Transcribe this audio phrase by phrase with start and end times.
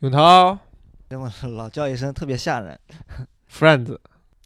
[0.00, 0.56] 永涛
[1.10, 2.78] 这么老叫一声特别吓人。
[3.52, 3.96] Friends，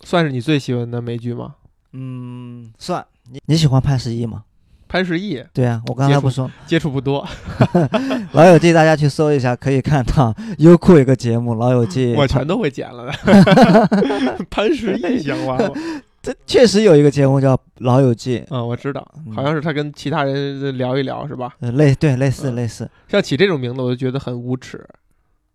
[0.03, 1.57] 算是你最喜欢的美剧吗？
[1.93, 3.05] 嗯，算。
[3.31, 4.45] 你你喜欢潘石屹吗？
[4.89, 5.45] 潘石屹。
[5.53, 6.51] 对啊，我刚才不说。
[6.67, 7.27] 接触不多，
[8.33, 13.07] 《老友记》，大家去搜一下，可以看到优酷有个节目《老友记》，我全都会剪了。
[13.13, 14.45] 的。
[14.49, 15.75] 潘石屹相关吗，
[16.23, 19.35] 这确实有一个节目叫《老友记》，嗯，我知道，嗯。
[19.35, 21.55] 好像是他跟其他人聊一聊，是吧？
[21.61, 22.55] 嗯，类对类似嗯。
[22.55, 24.87] 类似，像起这种名字，我就觉得很无耻，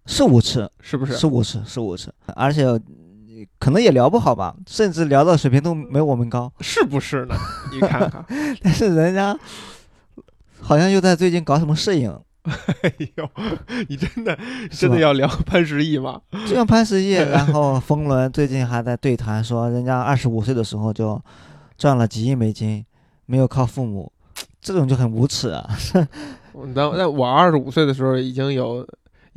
[0.07, 1.13] 是无耻，是不是？
[1.15, 2.79] 是无耻，是无耻，而且呃
[3.59, 7.35] 可能也聊不好吧，甚至聊的水平都没我们高，是不是呢？
[7.71, 8.25] 你看看，
[8.63, 9.37] 但是人家
[10.59, 12.11] 好像又在最近搞什么摄影，
[12.81, 13.29] 哎呦，
[13.89, 14.37] 你真的
[14.71, 16.19] 真的要聊潘石屹吗？
[16.47, 21.21] 就像潘石屹，然后 冯仑最近还在对谈说，人家二十五岁的时候就
[21.77, 22.83] 赚了几亿美金，
[23.25, 24.11] 没有靠父母，
[24.61, 25.69] 这种就很无耻啊！
[26.73, 28.87] 但但我二十五岁的时候已经有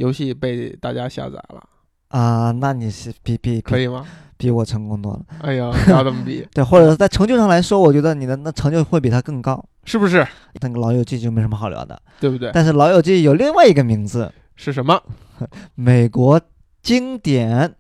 [0.01, 1.63] 游戏被大家下载了，
[2.09, 4.07] 啊，那你是比比比可以吗？
[4.39, 9.63] 比我成功多了，哎呀，不要这么比， 对，或者在成就上来说，我觉得你的那成就会比他更高。
[9.85, 10.27] 是不是？
[10.63, 12.51] 那个《老友记》就没什么好聊的，对不对？
[12.55, 15.03] 但是《老友记》有另外一个名字，是什么？
[15.75, 16.41] 美国
[16.83, 17.75] 经典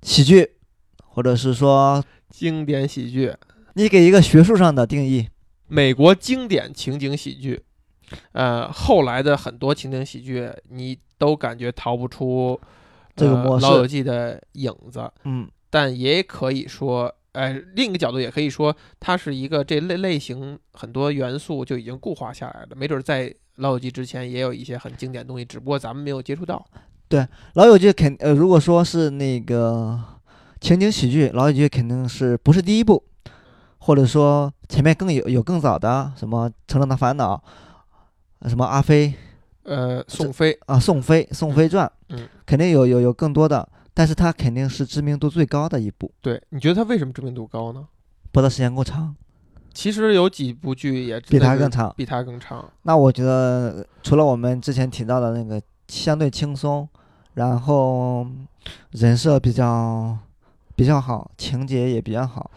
[0.00, 0.52] 喜剧，
[1.04, 3.34] 或者是说经典喜剧，
[3.74, 5.28] 你给一个学术上的定义，
[5.68, 7.62] 美国经典情景喜剧。
[8.32, 15.10] 呃，后来的很多情景喜剧，你都感觉逃不出呃这个模式老友记》的影子。
[15.24, 22.68] 嗯，但也可以说，呃，另一个角度也可以说，它是一个这类类型很多元素就已经固化下来了。
[22.76, 26.64] 没准在《老友记》之前也有一些很经典的东西，只不过咱们没有接触到。
[27.08, 30.00] 《对老友记》肯呃，如果说是那个
[30.60, 33.04] 情景喜剧，《老友记》肯定是不是第一部，
[33.78, 37.42] 或者说前面更有有更早的什么《成长的烦恼》，呃
[38.48, 39.14] 什么阿飞
[39.64, 47.86] 呃，宋飞，啊，宋飞《宋飞传》，嗯，肯定有有有更多的，但是它肯定是知名度最高的一部，对，你觉得他为什么知名度高呢？
[48.32, 49.14] 播的时间够长，
[49.72, 51.94] 其实有几部剧也比它更长。
[51.96, 52.68] 比他更长。
[52.82, 56.88] 那我觉得除了我们之前提到的那个相对轻松，
[57.34, 58.26] 然后
[58.90, 60.18] 人设比较
[60.74, 62.50] 比较好，情节也比较好，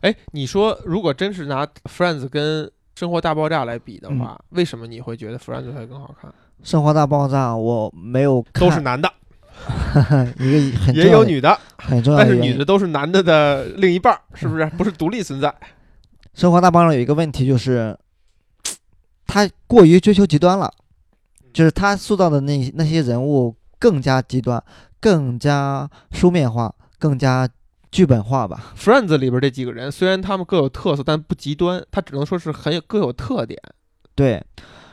[0.00, 2.66] 哎，你说如果真是拿 Friends 跟
[2.98, 6.28] 《生活大爆炸》来比的话，嗯为什么你会觉得 Friends 会更好看？
[6.64, 9.08] 《生活大爆炸》我没有看，都是男的，
[10.40, 12.18] 一个 很重也有女的，很重要。
[12.18, 14.66] 但是女的都是男的的 另一半儿，是不是？
[14.76, 15.54] 不是独立存在。
[16.34, 17.96] 生活大爆炸有一个问题就是，
[19.28, 20.68] 他过于追求极端了，
[21.52, 24.60] 就是他塑造的那那些人物更加极端，
[24.98, 27.48] 更加书面化，更加
[27.90, 28.72] 剧本化吧。
[28.76, 33.60] Friends 里边这几个人，虽然他们各有特色，但不极端，他只能说是很有各有特点。
[34.14, 34.44] 对，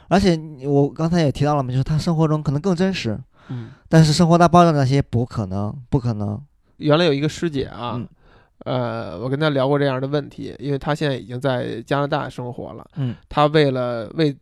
[0.08, 3.20] 而且我刚才也提到了嘛，就是他生活中可能更真实，
[3.50, 6.40] 嗯，但是生活大爆炸那些不可能，不可能。
[6.78, 8.08] 原来有一个师姐啊，嗯
[8.66, 14.36] 呃，我跟她聊过这样的问题，因为她现在已经在加拿大生活了，嗯她为了为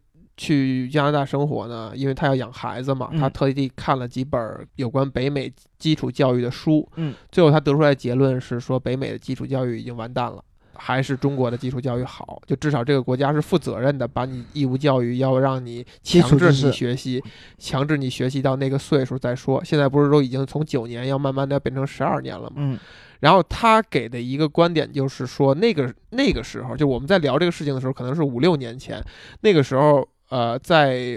[0.44, 5.50] 去加拿大生活呢，因为他要养孩子嘛，他特地看了几本有关北美
[5.80, 10.44] 基础教育的书，嗯，最后他得出来结论是说，北美的基础教育已经完蛋了。
[10.76, 17.24] 还是中国的基础教育好，就至少这个国家是负责任的，把你义务教育要让你强制你学习，
[17.60, 19.64] 强制你学习到那个岁数再说。
[19.64, 22.56] 现在不是都已经从九年要慢慢的变成十二年了吗？
[22.58, 22.80] 嗯
[23.20, 29.02] 然后他给的一个观点就是说，那个那个时候，就我们在聊这个事情的时候，可能是五六年前，
[29.40, 31.16] 那个时候，呃，在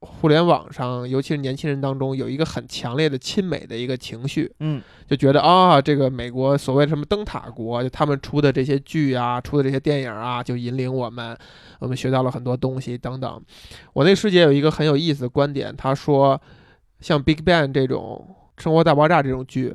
[0.00, 11.34] 互联网上，尤其是年轻人当中，有一个很强烈的亲美的一个情绪，嗯就觉得啊，这个美国所谓的什么灯塔国，就他们出的这些剧啊，出的这些电影啊，就引领我们，
[11.78, 13.42] 我们学到了很多东西等等。
[13.94, 16.38] 我那师姐有一个很有意思的观点，她说，
[17.00, 19.74] 像《Big Bang》这种《生活大爆炸》这种剧，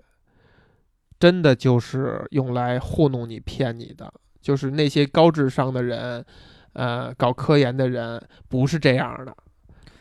[1.19, 6.23] 真的就是用来糊弄你、骗你的，就是那些高智商的人，
[6.73, 9.33] 呃，搞科研的人不是这样的。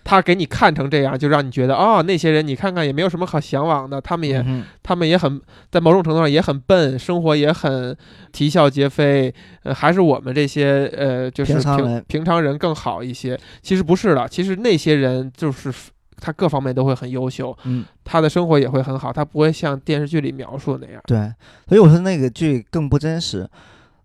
[0.05, 7.97] 他给你看成这样，就让你觉得哦，那些人你看看也没有什么好向往的，他们也、嗯他们也很在某种程度上也很笨，生活也很
[8.33, 9.33] 啼笑皆非，
[9.63, 13.39] 呃，还是我们这些呃就是平平常人平常人更好一些。
[13.63, 15.73] 其实不是的，其实那些人就是
[16.17, 21.01] 他各方面都会很优秀，嗯，他的生活也会很好，他不会像电视剧里描述的那样。
[21.07, 21.33] 对，
[21.69, 23.49] 所以我说那个剧更不真实。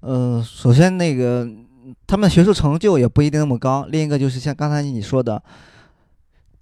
[0.02, 1.50] 呃，首先那个
[2.06, 5.42] 他们的学术成就也不一定那么高，另一个就是像刚才你说的，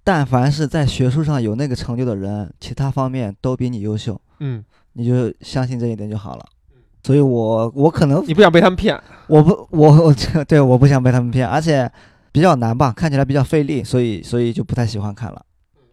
[0.04, 6.44] 但凡是在学术上有那个成就的人，其他方面都比你优秀，嗯，你就相信这一点就好了。
[7.02, 11.90] 所以我我可能你不想被他们骗，我不我我这对我不想被他们骗，而且
[12.32, 15.40] 比较难吧，看起来比较费力，所以所以就不太喜欢看了。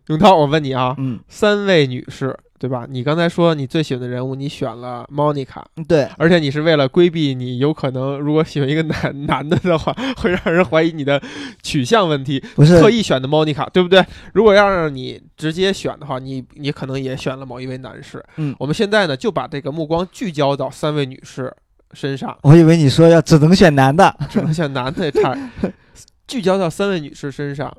[0.07, 2.88] 永涛，我问你啊，嗯，三位女士，对吧？
[2.89, 11.21] 你刚才说你最喜欢的人物，你选了 Monica，对，而且你是为了规避你有可能如果喜欢一个男 男的的话，会让人怀疑你的
[11.62, 14.01] 取向问题，不是特意选的 Monica，对不对？
[14.33, 18.24] 如果要让你直接选的话，你你可能也选了某一位男士。
[18.38, 21.54] 嗯我们现在呢就把这个目光聚焦到三位女士
[21.92, 25.38] 身上，我以为你说要只能选男的，只能选男的也差，
[26.25, 27.75] 聚焦到三位女士身上。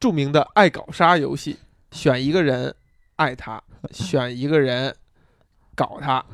[0.00, 1.56] 著名的爱搞杀游戏，
[1.92, 2.74] 选一个人
[3.16, 4.94] 爱他，选一个人
[5.74, 6.24] 搞他，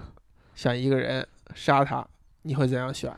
[0.55, 2.07] 选一个人杀他，
[2.43, 3.13] 你会怎样选？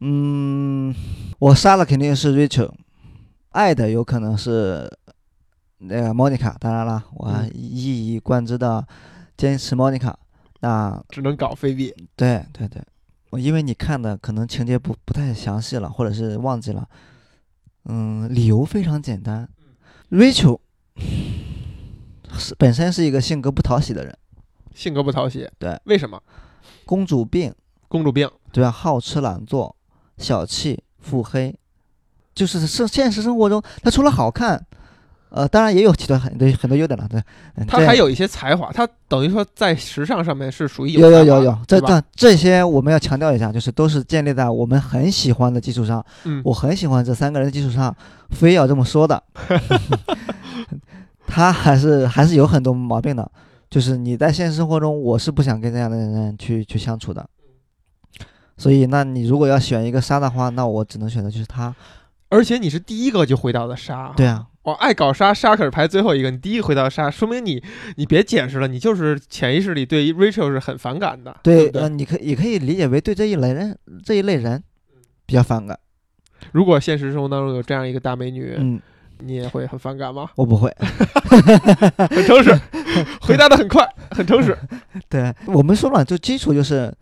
[0.00, 0.94] 嗯，
[1.38, 2.72] 我杀了肯定是 Rachel，
[3.50, 4.90] 爱的有可能是
[5.78, 8.86] 那个 Monica，当然了，我嗯一以贯之的
[9.36, 10.14] 坚持 Monica。
[10.60, 11.94] 那只能搞菲比。
[12.16, 12.82] 对对对，
[13.30, 16.86] 我因为你看的可能情节不不太详细了，或者是忘记了，
[17.86, 19.48] 嗯，理由非常简单
[20.10, 20.60] ，Rachel
[22.38, 24.16] 是本身是一个性格不讨喜的人，
[24.74, 26.20] 性格不讨喜，对，为什么？
[26.84, 27.54] 公主病，
[27.88, 28.70] 公主病，对吧？
[28.70, 29.74] 好吃懒做，
[30.18, 31.54] 小气，腹黑，
[32.34, 34.64] 就是生现实生活中，他除了好看，
[35.30, 37.20] 呃，当然也有其他很多很多优点了，对，
[37.54, 41.80] 嗯这她还有一些才华，他等于说在时尚上面是属于有有有有，这？
[41.80, 47.94] 这这些我们要强调一下，就是都是建立在我们很喜欢的基础上，嗯，我很喜欢这三个人的基础上，
[48.30, 49.22] 非要这么说的。
[51.30, 53.30] 他还是还是有很多毛病的，
[53.70, 57.26] 就是你在现实生活中，我是不想跟这样的人去去相处的。
[58.58, 61.74] 所以，那你如果要选一个杀的话，那我只能选择就是他。
[62.28, 67.60] 而且你是第一个就回答的杀，对啊，我爱搞杀，杀可是排最后一个，你第一个回到杀，说明你
[67.96, 71.68] 你别解释了，你就是潜意识里对 Rachel 是很反感的，对？
[71.70, 74.62] 呃，你可也可以理解为对这一类人这一类人
[75.26, 75.76] 比较反感。
[76.52, 78.80] 如果现实生活当中有这样一个大美女，嗯，
[79.22, 80.30] 你也会很反感吗？
[80.36, 80.74] 我不会。
[82.10, 82.58] 很诚实，
[83.22, 84.56] 回答的很快，很诚实。
[85.08, 86.92] 对我们说了，就基础就是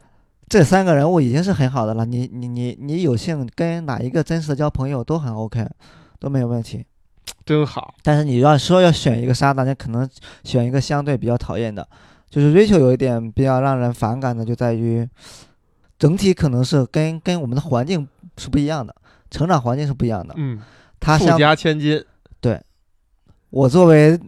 [0.49, 2.05] 这三个人物已经是很好的了。
[2.05, 5.67] 你你你你有幸跟哪一个真实的交朋友都很 OK，
[6.19, 6.85] 都没有问题。
[7.45, 10.09] 真好，但是你要说要选一个杀，大家可能
[10.45, 11.87] 选一个相对比较讨厌的，
[12.29, 15.09] 就是 Rachel 有一点比较让人反感的，就在于
[15.99, 18.07] 整体可能是跟跟我们的环境
[18.37, 18.95] 是不一样的，
[19.31, 20.35] 成长环境是不一样的。
[20.37, 20.61] 嗯，
[21.01, 22.05] 他相富家千金，
[22.41, 22.61] 对
[23.51, 24.19] 我作为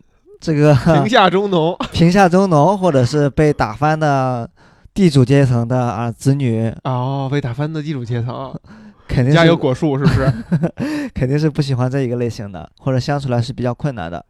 [0.41, 4.49] 这个 贫下中农， 贫下中农或者是被打翻的
[4.95, 8.59] 地主阶层的啊子女，哦，被打翻的地主阶层，
[9.07, 10.33] 肯定是家有果树，是不是？
[11.15, 14.25] 肯定是不喜欢这一个类型的，或者相处来是比较困难的，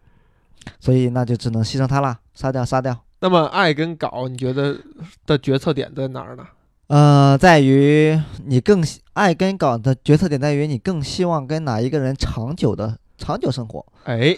[0.80, 2.96] 所以那就只能牺牲他了，杀掉杀掉。
[3.20, 4.76] 那么爱跟搞，你觉得
[5.26, 6.44] 的决策点在哪儿呢？
[6.90, 14.36] 呃，在于你更喜爱跟搞的决策点在于你更希望跟哪一个人长久的长久生活，哎，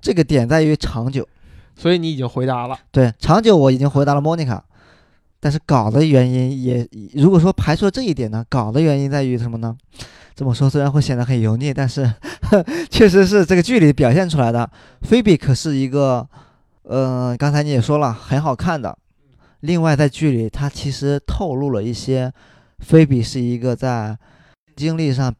[0.00, 1.28] 这个点在于长久。
[1.76, 4.62] 所以你已经回答了，对，长久我已经回答了 Monica，
[5.40, 9.76] 但是搞的原因也，如果说排除了这一点呢，搞的原因在于什么呢？
[10.34, 12.10] 这么说虽然会显得很油腻，但是
[12.88, 14.70] 确实是这个剧里表现出来的。
[15.02, 16.26] 菲比可是一个，
[16.84, 18.96] 呃，刚才你也说了，很好看的。
[19.60, 22.32] 另外，在剧里，他其实透露了一些，
[22.78, 24.16] 菲比是一个在
[24.74, 25.34] 经历上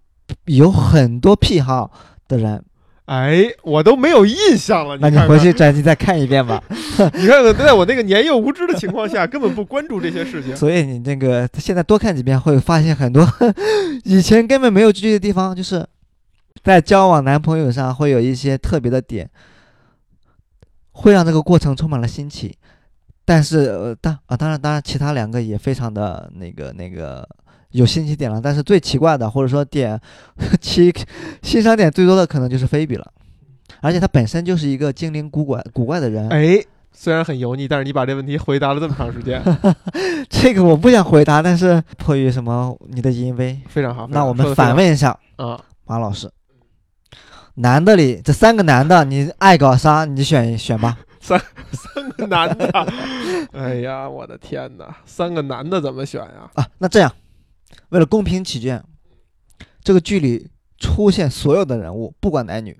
[0.47, 1.91] 有很多癖好
[2.29, 2.63] 的人。
[3.07, 4.97] 哎，我都没有印象了。
[4.99, 6.63] 那你看看，回去专辑再看一遍吧。
[6.71, 10.55] 你看看，在我那个年幼无知的情况下，根本不关注这些事情。
[10.55, 13.27] 所以你那个现在多看几遍，会发现很多
[14.05, 15.85] 以前根本没有注意的地方，就是
[16.63, 19.29] 在交往男朋友上会有一些特别的点，
[20.93, 22.55] 会让这个过程充满了新奇。
[23.25, 27.29] 但是呃，当啊，当然，当然，其他两个也非常的那个那个
[27.71, 28.41] 有新奇点了。
[28.43, 30.01] 但是最奇怪的，或者说点
[30.61, 30.93] 奇
[31.43, 33.13] 欣赏点最多的，可能就是菲比了。
[33.83, 36.63] 而且他本身就是一个精灵古怪古怪的人，哎，
[36.93, 39.41] 虽然很油腻，但是你把这问题回答了这么长时间，
[40.29, 44.07] 这个我不想回答，但是迫于什么你的淫威，非常好。
[44.11, 46.31] 那我们反问一下啊，马老师，
[47.55, 50.05] 男的里这三个男的，你爱搞啥？
[50.05, 50.99] 你选选吧。
[51.23, 51.41] 三
[51.73, 52.67] 三个男的，
[53.53, 56.51] 哎呀，我的天哪，三个男的怎么选呀？
[56.55, 57.15] 啊，那这样，
[57.91, 58.83] 为了公平起见，
[59.85, 60.49] 这个剧里
[60.79, 62.79] 出现所有的人物，不管男女，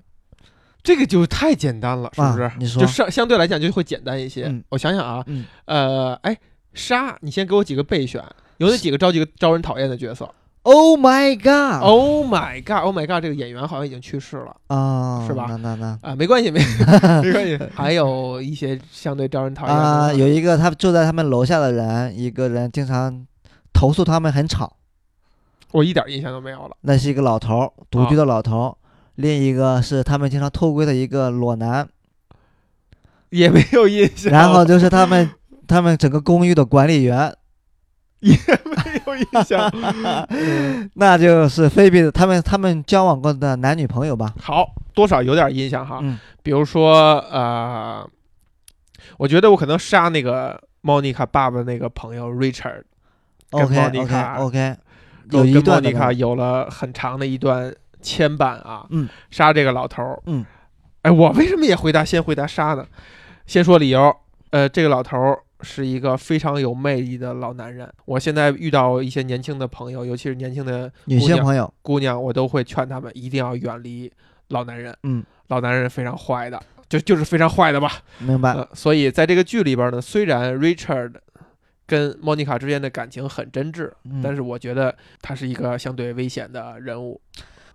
[0.81, 2.41] 这个就太简单了，是不是？
[2.41, 4.45] 啊你说就相相对来讲就会简单一些。
[4.45, 6.35] 嗯我想想啊，嗯，呃，哎，
[6.73, 8.23] 杀，你先给我几个备选，
[8.57, 10.27] 有哪几个招几个招人讨厌的角色
[10.63, 16.59] Oh my God！？Oh my god，Oh my god，这个演员好像已经去世了啊，是吧那那那啊，没关系，没
[17.23, 17.59] 没关系。
[17.73, 23.25] 还有一些相对招人讨厌的啊，有一个他住在他们楼下的人，一个人经常
[23.73, 24.75] 投诉他们很吵，
[25.71, 26.77] 我一点印象都没有了。
[26.81, 28.75] 那是一个老头，独居啊的老头儿。
[29.15, 31.87] 另一个是他们经常偷窥的一个裸男，
[33.29, 34.31] 也没有印象。
[34.31, 35.29] 然后就是他们
[35.67, 37.35] 他们整个公寓的管理员，
[38.21, 39.71] 没有印象。
[40.95, 44.33] 那就是菲比他们他们交往过的男女朋友吧？
[44.39, 48.07] 好多少有点印象哈，嗯比如说呃，
[49.17, 52.83] 我觉得我可能杀那个莫妮卡爸爸那个朋友 Richard，
[53.51, 54.75] 跟，OK 莫妮 OK 卡 OK，
[55.29, 58.85] 有跟莫一段的妮卡有了很长的一段牵绊啊。
[58.89, 60.19] 嗯，杀这个老头儿。
[60.25, 60.45] 嗯，
[61.03, 62.85] 哎，我为什么也回答先回答杀呢？
[63.45, 64.15] 先说理由，
[64.49, 67.91] 呃，这个老头儿是一个非常有魅力的老男人。
[68.05, 74.11] 我现在遇到一些年轻的朋友，尤其是年轻的女性朋友，姑娘，我都会劝他们一定要远离
[74.49, 74.95] 老男人。
[75.03, 77.91] 嗯，老男人非常坏的，就就是非常坏的吧。
[78.19, 78.53] 明白？
[78.53, 81.13] 呃，所以在这个剧里边呢，虽然 Richard
[81.85, 87.19] 跟莫妮卡之间的感情很真挚，嗯但是我觉得他是一个相对危险的人物。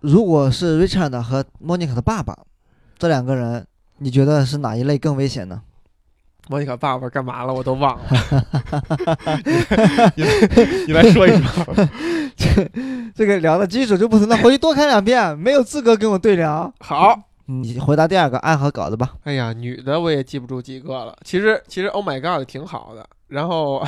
[0.00, 2.36] 如果是 Richard 和莫妮卡的爸爸
[2.98, 3.66] 这两个人，
[3.98, 5.62] 你觉得是哪一类更危险呢？
[6.48, 7.52] 莫妮卡爸爸干嘛了？
[7.52, 8.04] 我都忘了。
[10.14, 10.30] 你来
[10.86, 11.74] 你来说一说。
[12.36, 12.70] 这
[13.14, 16.72] 这个聊的基础就不同，那回去多看两遍，没有资格跟我对聊。
[16.80, 19.14] 好，你回答第二个暗合稿子吧。
[19.24, 21.16] 哎呀，女的我也记不住几个了。
[21.24, 23.06] 其实其实 Oh my God 挺好的。
[23.28, 23.78] 然后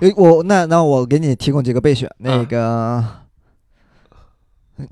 [0.00, 3.04] 哎，我那那我给你提供几个备选，那个，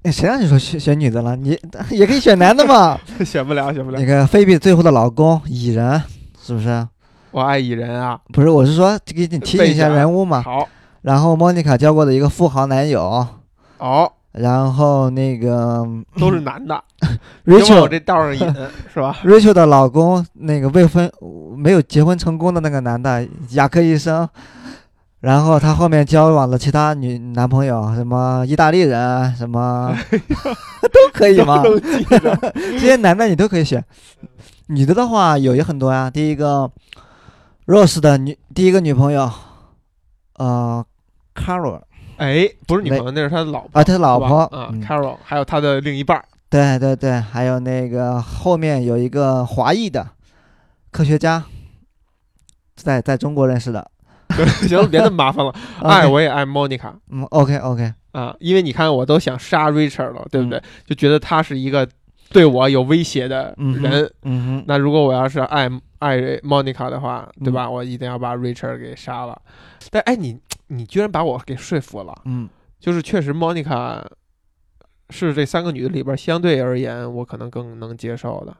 [0.02, 1.34] 哎谁让你说选选女的了？
[1.34, 1.58] 你
[1.90, 2.98] 也可以选男的嘛。
[3.24, 4.06] 选不了，选不了那。
[4.06, 6.00] 个菲比最后的老公蚁人，
[6.48, 6.88] 是不是？
[7.30, 8.18] 我爱蚁人啊。
[8.32, 10.40] 不是，我是说给你提醒一下人物嘛。
[10.40, 10.66] 好，
[11.02, 13.26] 然后莫妮卡交过的一个富豪男友，
[13.76, 15.86] 哦，然后那个
[16.18, 16.82] 都是男的，
[17.44, 18.54] Rachel 这道上引，
[18.92, 21.10] 是吧？Rachel 的老公，那个未婚
[21.54, 24.26] 没有结婚成功的那个男的，牙科医生。
[25.20, 29.92] 然后他后面交往了其他女男朋友，什么意大利人，什么
[30.80, 31.60] 都可以吗？
[32.54, 33.84] 这些男的你都可以选。
[34.68, 36.10] 女的的话有也很多呀。
[36.10, 36.70] 第一个
[37.66, 39.30] ，Rose 的女第一个女朋友，
[40.36, 40.84] 呃
[41.34, 41.82] ，Carol
[42.16, 43.78] 哎，不是女朋友，那是他的老婆。
[43.78, 44.50] 啊，他的老婆
[44.86, 46.24] ，Carol，还有他的另一半儿。
[46.50, 50.06] 对对对，还有那个后面有一个华裔的
[50.90, 51.44] 科学家，
[52.74, 53.90] 在在中国认识的。
[54.68, 55.54] 行了，别那么麻烦了。
[55.82, 60.62] 爱我也爱 Monica 嗯，OK OK，啊，因为你看，我都想杀 Richard 了，对不对嗯？
[60.86, 61.88] 就觉得他是一个
[62.30, 64.10] 对我有威胁的人。
[64.22, 65.68] 嗯哼，那如果我要是爱
[65.98, 67.68] 爱 Monica 的话，对嗯吧？
[67.70, 69.40] 我一定要把 Richard 给杀了。
[69.90, 74.02] 但哎，你你居然把我给说服了，嗯就是确实 Monica
[75.10, 78.56] 是这三个女的里边相对而言，我可能更能接受的。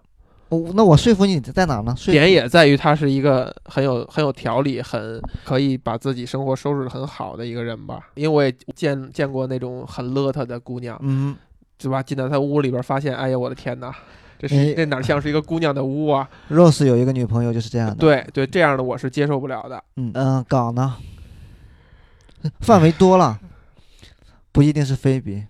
[0.49, 1.95] 我那我说服你在哪呢？
[1.95, 8.09] 说点也在于她是一个很有很有条理、很可以把自己生活收拾的很好的一个人吧。
[8.15, 11.37] 因为我也见见过那种很邋遢的姑娘，嗯
[11.79, 12.03] 对吧？
[12.03, 13.95] 进到他屋里边，发现，哎呀，我的天哪，
[14.39, 16.29] 这是哎这哪像是一个姑娘的屋啊？
[16.51, 19.83] Rose 有一个女朋友就是这样的。，对对，这样的我是接受不了的。
[19.97, 20.97] 嗯嗯，搞呢，
[22.61, 23.39] 范围多了，
[24.53, 25.45] 不一定是菲比。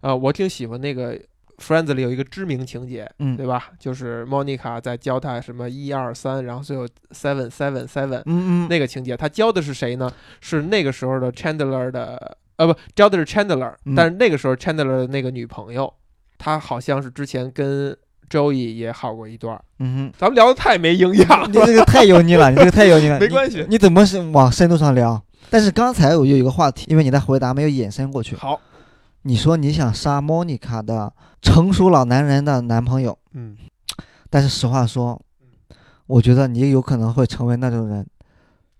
[0.00, 1.16] 呃，我挺喜欢那个
[1.58, 3.70] Friends 里有一个知名情节，嗯对吧？
[3.78, 10.10] 就是 Monica 在教他什么一二三，然后最后 seven seven seven 嗯嗯，那个情节，他教的是谁呢？
[10.40, 15.92] 是那个时候的 Chandler 的，呃，不，教的是 Chandler，、嗯但是那个时候 Chandler 的那个女朋友，
[16.38, 17.96] 她好像是之前跟
[18.30, 19.62] Joey 也好过一段儿。
[19.78, 23.18] 嗯咱们聊的太没营养了，你，这个太油腻了，你这个太油腻了。
[23.20, 25.20] 没关系你，你怎么是往深度上聊？
[25.50, 28.36] 但是刚才我有一个话题，因为你的回答没有延伸过去。
[28.36, 28.60] 好，
[29.22, 33.56] 你说你想杀莫妮卡的成熟老男人的男朋友，嗯，
[34.30, 35.20] 但是实话说，
[36.06, 38.06] 我觉得你有可能会成为那种人，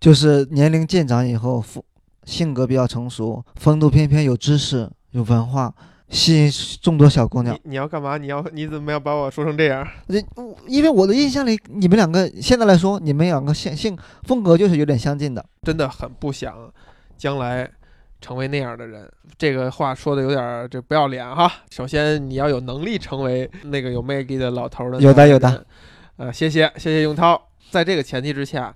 [0.00, 1.82] 就是年龄渐长以后，风
[2.24, 5.74] 性格比较成熟，风度翩翩，有知识、有文化，
[6.08, 6.50] 吸引
[6.80, 7.70] 众多小姑娘你。
[7.70, 8.18] 你要干嘛？
[8.18, 9.86] 你要你怎么要把我说成这样？
[10.08, 10.22] 这
[10.66, 15.44] 因为我的印象里，你们两个现在来说，你们两个性性风格就是有点相近的。
[15.62, 16.54] 真的很不想
[17.16, 17.68] 将来
[18.20, 19.10] 成为那样的人。
[19.38, 21.50] 这个话说的有点儿这不要脸哈。
[21.70, 25.66] 首先你要有能力成为那个有魅力的老头儿的有的有的。
[26.18, 27.40] 呃，谢谢谢谢永涛。
[27.70, 28.72] 在这个前提之下，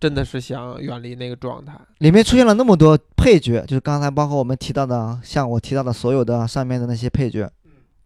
[0.00, 1.78] 真的是想远离那个状态。
[1.98, 7.50] 里面出现了那么多配角，就是刚才包括我们提到的，像我提到的所有的上面的那些配角，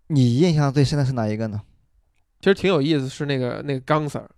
[0.08, 1.62] 你印象最深的是哪一个呢？
[2.40, 4.28] 其实挺有意思，是那个那个钢 Sir，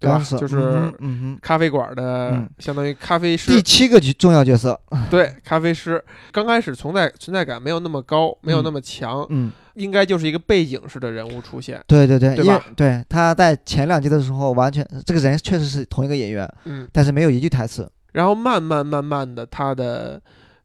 [0.00, 0.18] 对吧？
[0.38, 2.48] 就是嗯咖啡馆的，嗯。
[2.58, 4.78] 相当于咖啡师，第，七个重要角色，
[5.10, 6.02] 对，咖啡师。
[6.32, 11.80] 刚开始存在存在感没有那么高，没有嗯那么强，嗯，应该就是一个背景式的人物出现。
[11.86, 12.64] 对对对，对吧？
[12.74, 17.88] 对他在前两集的时候，完全这个人确实是同一个演员，嗯，但是没有一句台词。
[18.12, 20.20] 然后慢慢慢慢的，他的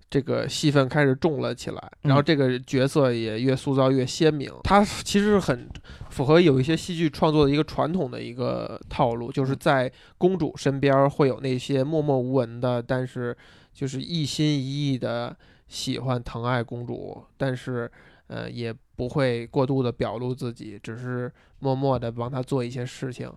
[0.10, 4.52] 这个戏份开始重了起来，然后嗯这个角色也越塑造越鲜明。
[4.64, 5.68] 它其实是很
[6.10, 13.36] 符合有一些戏剧创作的一个传统的一个套路，就是在公主身边会有那些默默无闻的，但是
[13.74, 15.36] 就是一心一意的
[15.68, 17.92] 喜欢疼爱公主，但是
[18.28, 23.30] 呃也不会过度的表露自己，只是默默的帮她做一些事情。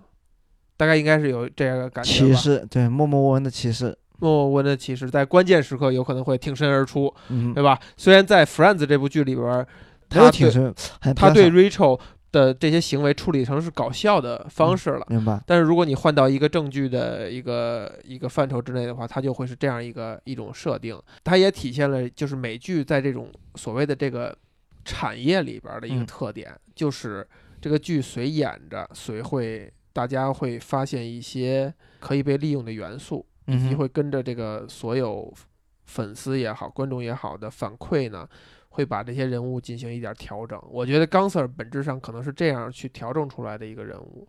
[0.77, 2.29] 大概应该是有这样的感觉吧。
[2.29, 7.79] 骑士，对，默默无闻的骑士，默默无闻的骑士在关键时刻有可能会挺身而出，嗯，对吧？
[7.97, 9.67] 虽然在《Friends》这部剧里边儿，
[10.09, 10.75] 他对挺身，
[11.15, 15.07] 他对 Rachel 的这些行为处理成是搞笑的方式了。
[15.09, 21.01] 明白，但是如果你换到一个正剧的一个一个范畴之内的话，它就会是这样一个一种设定。
[21.25, 24.37] 它也体现了就是美剧在这种所谓的这个
[24.85, 27.27] 产业里边儿的一个嗯特点，就是
[27.61, 35.33] 这个剧随演着，随会大家会发现一些可以被利用的元素，以及会跟着这个所有
[35.87, 38.29] 粉丝也好、观众也好的反馈呢，
[38.69, 40.57] 会把这些人物进行一点调整。
[40.71, 44.29] 我觉得冈 Sir 本质上可能是这样去调整出来的一个人物。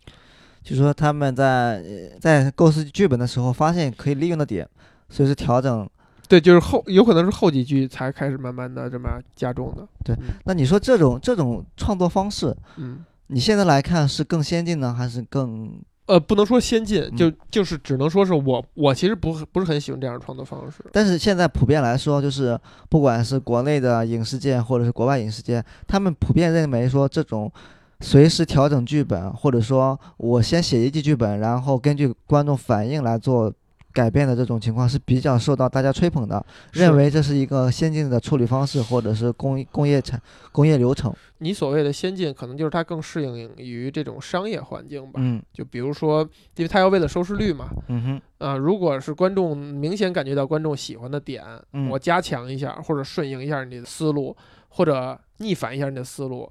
[0.63, 4.67] 就说他们在呃在构思剧本的时候，发现可以利用的点，
[5.09, 5.89] 随时调整。
[6.27, 9.87] 对，就是后有可能是后几句才开始慢慢的这么加重的。
[10.05, 20.83] 对那你说这种这种创作方式，嗯，你现在来看是更先进呢，还是更呃，不能说先进，嗯就就是只能说是我我其实不不是很喜欢这样的创作方式。
[20.91, 27.51] 但是现在普遍来说，就是不管是国内的影视界或者是国外影视界，他们普遍认为说这种
[27.99, 33.53] 随时调整剧本，或者说我先写一季剧本，然后根据观众反应来做
[33.93, 41.13] 改变的这种情况是比较受到大家吹捧的，认为这是一个先进的处理方式，或者是工工业产工业流程。
[41.39, 45.19] 你所谓的先进，可能就是它更适应于这种商业环境吧。
[45.23, 46.21] 嗯就比如说，
[46.55, 51.43] 因为它要为了收视率嘛，嗯哼啊、如果是观众明显感觉到观众喜欢的点，
[51.73, 54.35] 嗯我加强一下，或者顺应一下你的思路，
[54.69, 56.49] 或者逆反一下你的思路，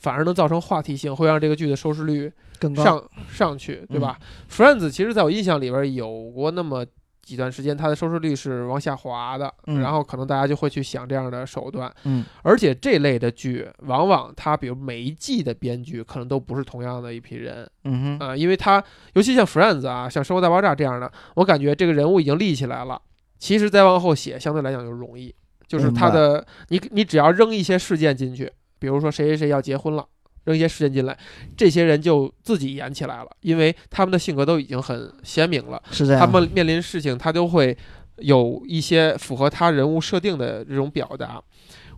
[0.00, 2.82] 反而能造成话题性，会让这个剧的收视率更高。
[2.82, 6.84] 上上去，对吧、f r i e n d s 其实在我印象里边有过那么
[7.22, 12.24] 几段时间，它的收视率是往下滑的，嗯然后可能大家就会去想这样的手段，嗯。
[12.42, 18.82] 而且这类的剧，往往它比如每一季的编剧可能都不是同样的一批人，嗯哼啊、因为它
[19.12, 23.00] 尤其像 Friends 啊，像《生活大爆炸》这样的，我感觉这个人物已经立起来了，
[23.38, 25.32] 其实再往后写相对来讲就容易，
[25.68, 30.04] 就是它的你你只要扔一些事件进去，比如说谁谁谁要结婚了。
[30.44, 31.16] 扔一些事件进来，
[31.54, 36.18] 这些人就自己演起来了，因为他们的性格都已经很鲜明了，是这样。
[36.18, 37.76] 他们面临事情，他都会
[38.16, 41.40] 有一些符合他人物设定的这种表达。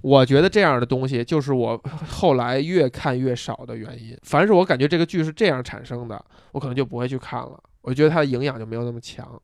[0.01, 4.18] 我觉得这样的东西就是我后来越看越少的原因。
[4.25, 7.57] 凡是我感觉这个剧是这样产生的，我可能就不会去看了。
[7.81, 9.40] 我觉得它的营养就没有那么强。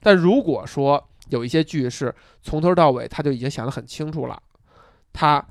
[0.00, 4.42] 但如果说有一些剧是从头到尾他就已经想得很清楚了，
[5.12, 5.46] 他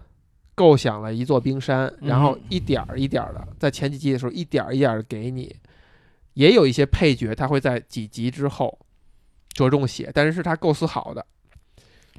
[0.62, 5.56] 构想了一座冰山，然后嗯一点儿一点儿的在前几季的时候一点儿一点儿给你，
[6.36, 8.78] 也有一些配角他会在几集之后
[9.54, 11.26] 着重写，但是是他构思好的，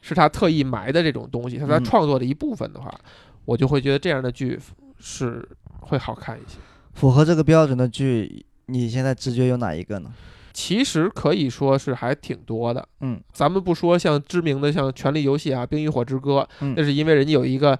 [0.01, 2.93] 是他特意埋的这种东西，是他嗯创作的一部分的话，
[3.45, 4.59] 我就会觉得这样的剧
[4.99, 5.49] 是
[5.83, 6.59] 会好看一些。
[6.95, 10.13] 符合这个标准的剧，你现在直觉有哪一个呢？
[10.53, 12.87] 其实可以说是还挺多的。
[13.01, 17.79] 嗯，咱们不说像知名的像《权力游戏》啊，《冰与火之歌》，嗯那是因为人家有一个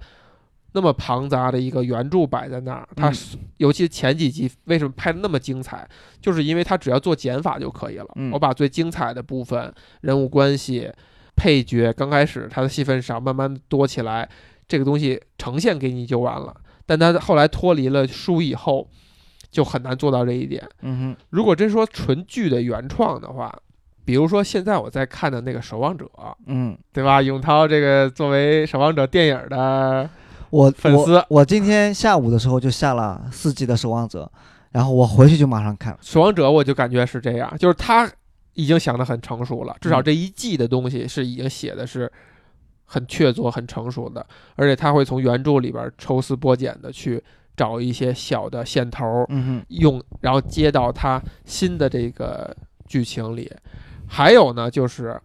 [0.73, 3.11] 那么庞杂的一个原著摆在那儿，它
[3.57, 5.87] 尤其前几集为什么拍的那么精彩，
[6.19, 8.07] 就是因为它只要做减法就可以了。
[8.15, 10.91] 嗯我把最精彩的部分、人物关系、
[11.35, 14.27] 配角，刚开始它的戏份少，慢慢多起来，
[14.67, 16.55] 这个东西呈现给你就完了。
[16.85, 18.89] 但它后来脱离了书以后，
[19.51, 20.67] 就很难做到这一点。
[20.81, 23.55] 嗯如果真说纯剧的原创的话，
[24.05, 26.05] 比如说现在我在看的那个《守望者》，
[26.47, 27.21] 嗯，对吧？
[27.21, 30.09] 永涛这个作为《守望者》电影的，
[30.53, 34.31] 我粉丝我我今天下午的时候就下了四季的《守望者》，
[34.69, 35.99] 然后我回去就马上看了。
[36.07, 38.07] 《守望者》我就感觉是这样，就是他
[38.53, 42.11] 已经想得很成熟了，至少嗯这一季的东西是已经写的是
[42.85, 44.23] 很确凿、很成熟的，
[44.55, 47.23] 而且他会从原著里边抽丝剥茧的去
[47.57, 53.51] 找一些小的线头，嗯用然后接到他新的这个剧情里。
[54.05, 55.19] 还有呢，就是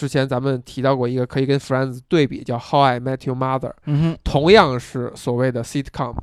[0.00, 6.16] 之前咱们提到过一个可以跟 Friends 对比，叫《How I Met Your Mother》，嗯哼，同样是所谓的 sitcom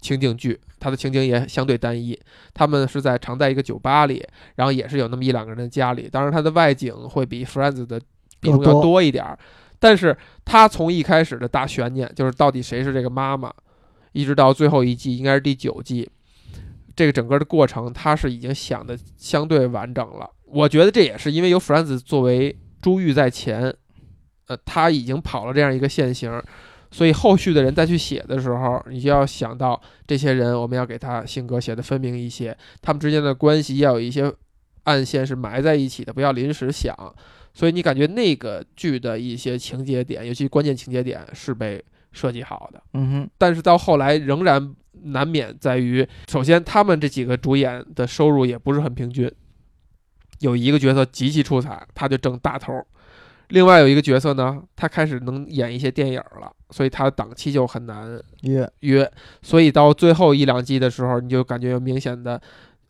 [0.00, 2.18] 情景剧，它的情景也相对单一。
[2.54, 8.00] 他们是在常在一个酒吧里，然后也是有那么一两个人的家里，当然它的外景会比 Friends 的
[8.40, 9.38] 比重要多多一点儿。
[9.78, 13.52] 但是它从一开始的大悬念，就是到底谁是这个妈妈，
[14.12, 16.08] 一直到最后一季，应该是第九季，
[16.96, 20.30] 这个整个的过程，它是已经想的相对完整了。
[20.46, 23.74] 我觉得这也是因为有 Friends 作为珠玉在前，
[24.46, 26.42] 呃，他已经跑了这样一个线型，
[26.90, 34.32] 所以后续的人再去写的时候，你就要想到这些人，我们要给他性格写的分明一些，他们之间的关系要有一些
[34.84, 36.96] 暗线是埋在一起的，不要临时想。
[37.54, 49.30] 所以你感觉那个剧的一些情节点，尤其关键情节点是被设计好的，嗯哼，但是到后来仍然难免在于，首先他们这几个主演的收入也不是很平均，
[50.40, 52.84] 有一个角色极其出彩，他就挣大头。
[53.48, 62.38] 另外有一个角色呢，他开始能演一些电影了，所以他的档期就很难约约，所以到最后一两季的时候，你就感觉有明显的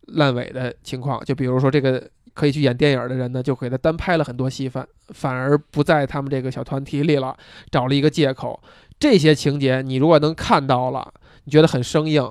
[0.06, 1.24] 烂尾的情况。
[1.24, 2.02] 就比如说这个
[2.34, 7.36] 可以去演电影的人呢，就给他单拍了很多戏份，反而不在他们这个小团体里了，
[7.70, 8.60] 找了一个借口。
[8.98, 12.28] 这些情节你如果能看到了，你觉得很生硬，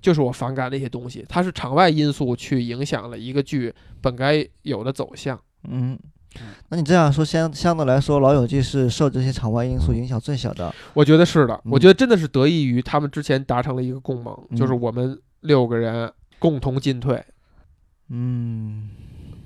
[0.00, 1.24] 就是我反感的一些东西。
[1.28, 5.40] 它是场外因素去影响了一个剧本该有的走向。
[5.68, 5.98] 嗯。
[6.68, 10.72] 那你这样说，相相对来说，《老友记》是受这些场外因素影响最小的。
[10.94, 16.08] 我觉得是的，嗯我觉得真的是得益于他们之前达成了一个共盟，嗯就是我们六个人
[16.38, 17.20] 共同进退。
[18.10, 18.90] 嗯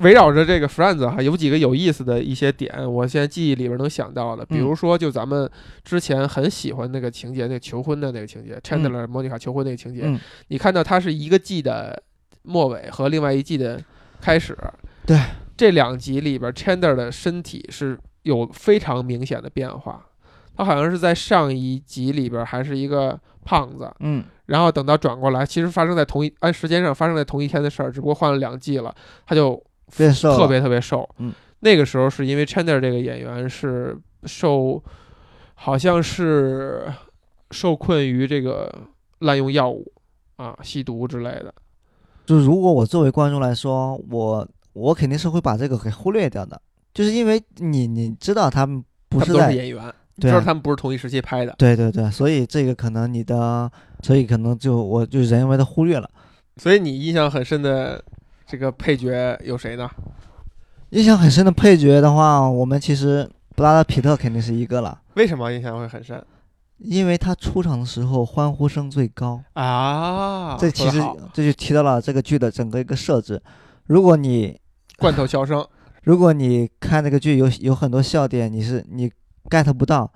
[0.04, 5.50] 围绕着这个 Friends 哈，有几个有意思的一些点，我现在记忆里边能想到的，比如说就咱们
[5.82, 12.00] 之前很喜欢那个情节，那个求婚的那个情节，Chandler、莫妮卡求婚那个情节，嗯，你看到它是一个季的
[12.42, 13.82] 末尾和另外一季的
[14.20, 14.56] 开始，
[15.06, 15.18] 对，
[15.56, 20.04] 这两集里边，Chandler 的身体是有非常明显的变化，
[20.54, 24.22] 他好像是在上一集里边还是一个胖子，嗯。
[24.46, 28.94] 然后等到转过来，其实发生在同一按时间上发生在同一天的事儿，只不过换了两季了，
[29.26, 29.58] 他就
[29.97, 31.09] 变瘦特别特别瘦。
[31.18, 34.83] 嗯，那个时候是因为 Chandler 这个演员是受，
[35.55, 36.92] 好像是
[37.51, 38.73] 受困于这个
[39.20, 39.92] 滥用药物
[40.37, 41.55] 啊、吸毒之类的。
[42.27, 46.61] 就如果我作为观众来说，我我肯定是会把这个给忽略掉的，
[46.92, 53.70] 就是因为你你知道他们不是在演员，你对啊知道他们不是同一时期拍的，对对对，所以这个可能你的，
[54.03, 56.11] 所以可能就我就人为的忽略了。
[56.57, 58.03] 所以你印象很深的
[58.54, 59.90] 这个配角有谁呢？
[60.90, 66.24] 印象很深的配角的话，我们其实布拉德皮特肯定是一个了，为什么印象会很深
[66.78, 69.40] 因为他出场的时候欢呼声最高。
[69.54, 70.56] 啊？
[70.56, 73.42] 这其实这就提到了这个剧的整个一个设置。
[73.86, 74.56] 如果你
[74.98, 75.66] 罐头笑声，
[76.04, 79.10] 如果你看这个剧有有很多笑点，你是你
[79.50, 80.08] get 不到，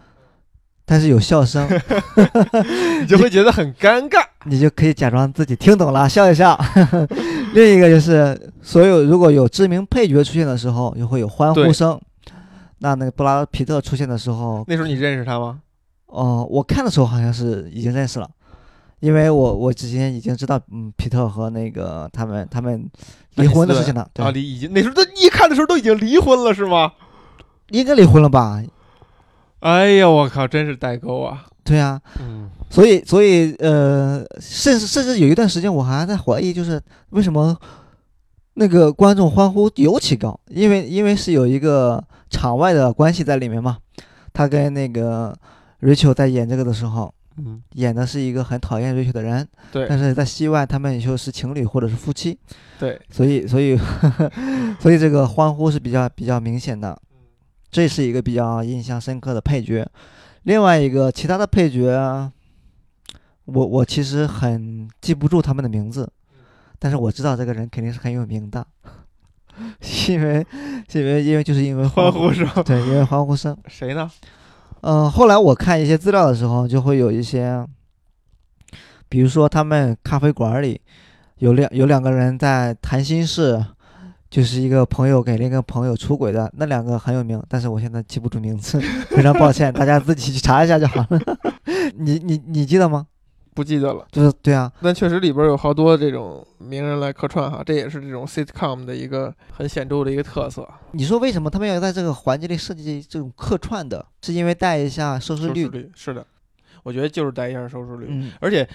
[0.85, 1.69] 但是有笑声，
[3.01, 4.25] 你就会觉得很尴尬。
[4.45, 6.57] 你就可以假装自己听懂了，笑一笑。
[7.55, 11.99] 另一个就是，所有如果有知名配角出现的时候，就会有欢呼声。
[12.81, 15.61] 那那个布拉德皮特出现的时候，那时候你认识他吗？
[16.07, 18.31] 哦、我看的时候好像是已经认识了，
[19.01, 22.89] 因为我我之前已经知道，嗯，皮特和那个他们他们
[23.35, 26.93] 离婚的事情了，对，啊，离已经那时候他一看的时候都已经离婚了是吗？
[27.71, 28.63] 应该离婚了吧？
[29.61, 31.47] 哎呀，我靠，真是代沟啊！
[31.69, 37.55] 对啊，嗯，所以所以呃，甚至甚至有一段时间我还在怀疑，就是为什么
[38.55, 43.79] 那个观众欢呼尤其高，因为因为是有一个场外的关系在里面嘛。
[44.33, 45.37] 他跟那个
[45.81, 49.87] Rachel 在演这个的时候，嗯，演的是一个很讨厌 Rachel 的人，对。
[49.89, 52.39] 但是在戏外他们就是情侣或者是夫妻，
[52.79, 53.77] 对，所以所以
[54.79, 56.97] 所以这个欢呼是比较比较明显的，
[57.71, 59.85] 这是一个比较印象深刻的配角。
[60.49, 62.33] 另外一个其他的配角，
[63.45, 66.11] 我我其实很记不住他们的名字，
[66.79, 68.67] 但是我知道这个人肯定是很有名的，
[70.09, 70.47] 因为
[70.95, 73.55] 因为因为就是因为欢呼声，对，因为欢呼声。
[73.67, 74.11] 谁呢？
[74.81, 77.63] 嗯，后来我看一些资料的时候，就会有一些，
[79.07, 80.81] 比如说他们咖啡馆里
[81.41, 83.63] 有两有两个人在谈心事，
[84.31, 91.21] 就是一个朋友给另一个朋友出轨的，那两个很有名，但是我现在记不住名字， 非常抱歉，大家自己去查一下就好了。
[91.97, 93.07] 你你你记得吗？
[93.55, 94.07] 不记得了。
[94.13, 100.69] 就是对啊，但确实里边有好多这种名人来客串哈，这也是这种 sitcom 的一个很显著的一个特色。
[100.93, 104.07] 你说为什么他们要在这个环节里设计这种客串的？
[104.23, 105.65] 是因为带一下收视率？
[105.65, 106.25] 收视率是的，
[106.83, 108.69] 我觉得就是带一下收视率，嗯而且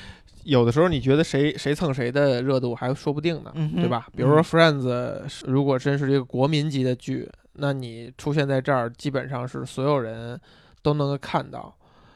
[0.43, 4.07] 有的时候你觉得谁谁蹭谁的热度还说不定呢，嗯，对吧？
[4.15, 10.39] 比如说 Friends，如果真是一个国民级的剧，那你出现在这儿，基本上是所有人
[10.81, 11.75] 都能够看到。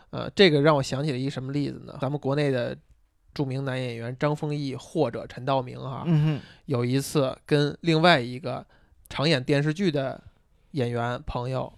[0.09, 1.97] 呃，这个让我想起了一什么例子呢？
[2.01, 2.75] 咱们国内的
[3.33, 8.65] 著名男演员张丰毅或者陈道明哈，嗯有一次跟另外一个
[9.09, 10.21] 常演电视剧的
[10.71, 11.71] 演员朋友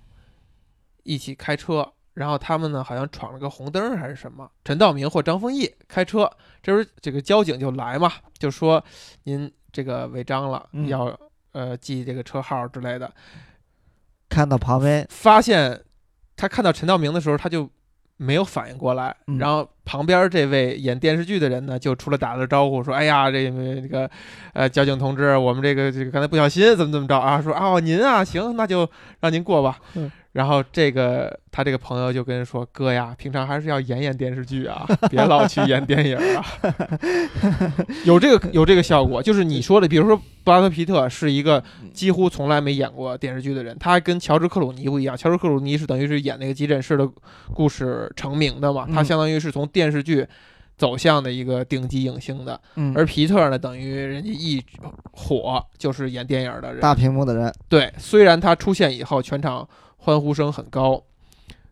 [1.04, 6.29] 一起开车，然后他们呢好像闯了个红灯还是什么，陈道明或张丰毅开车，
[6.62, 8.84] 这时候这个交警就来嘛，就说
[9.23, 11.17] 您这个违章了，嗯要
[11.53, 13.10] 呃记这个车号之类的，
[14.27, 15.82] 看到旁边，发现
[16.36, 17.69] 他看到陈道明的时候，他就
[18.17, 23.49] 没有反应过来，嗯然后旁边这位演电视剧的人呢，就出来打了招呼，说：“哎呀，这
[23.82, 24.12] 这个
[24.51, 27.41] 呃交警同志，我们这个这个刚才不小心怎么怎么着啊？
[27.41, 28.89] 说哦您啊，行，那就
[29.21, 29.79] 让您过吧。
[29.95, 36.45] 嗯然后这个他这个朋友就跟人说：“哥呀，平常还是要演演电视剧啊，别老去演电影啊。
[38.08, 41.62] ”有这个有这个效果，就是你说的，比如说布拉德皮特是一个
[41.93, 47.06] 几乎从来没演过电视剧的人，他跟乔治克鲁尼不一样，乔治克鲁尼是等于是演那个急诊室的
[47.54, 50.25] 故事成名的嘛，嗯他相当于是从电视剧。
[50.80, 54.63] 走向的一个顶级影星的，嗯，而皮特呢，等于人家一
[55.12, 59.67] 火就是演电影的人，大屏幕的人，对，虽然他出现以后全场
[60.00, 61.02] 欢呼声很高，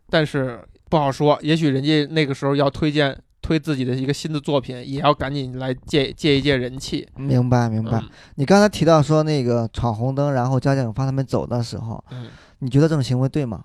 [0.08, 7.08] 但是不好说，也许人家那个时候要推荐推自己的一个新的作品，也要赶紧来借借一借人气。
[7.16, 7.98] 明白明白。
[7.98, 12.28] 嗯你刚才提到说那个闯红灯，然后交警放他们走的时候，嗯，
[12.60, 13.64] 你觉得这种行为对吗？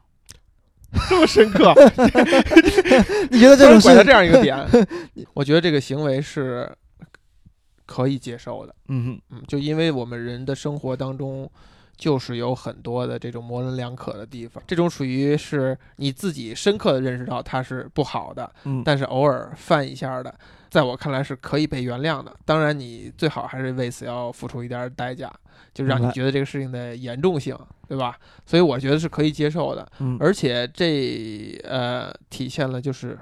[1.10, 1.73] 这么深刻，
[3.32, 4.58] 你觉得这种是这样一个点，
[5.34, 6.71] 我觉得这个行为是
[7.88, 8.76] 可以接受的。
[8.89, 11.49] 嗯嗯，就因为我们人的生活当中，
[11.95, 20.34] 就是有很多的这种模棱两可的地方，这种属于是你自己深刻的认识到它是不好的，嗯但是偶尔犯一下的，
[20.69, 22.36] 在我看来是可以被原谅的。
[22.45, 25.32] 当然，你最好还是为此要付出一点代价，
[25.73, 28.17] 就让你觉得这个事情的严重性，对吧？
[28.45, 33.17] 所以我觉得是可以接受的，嗯，而且这呃体现了就是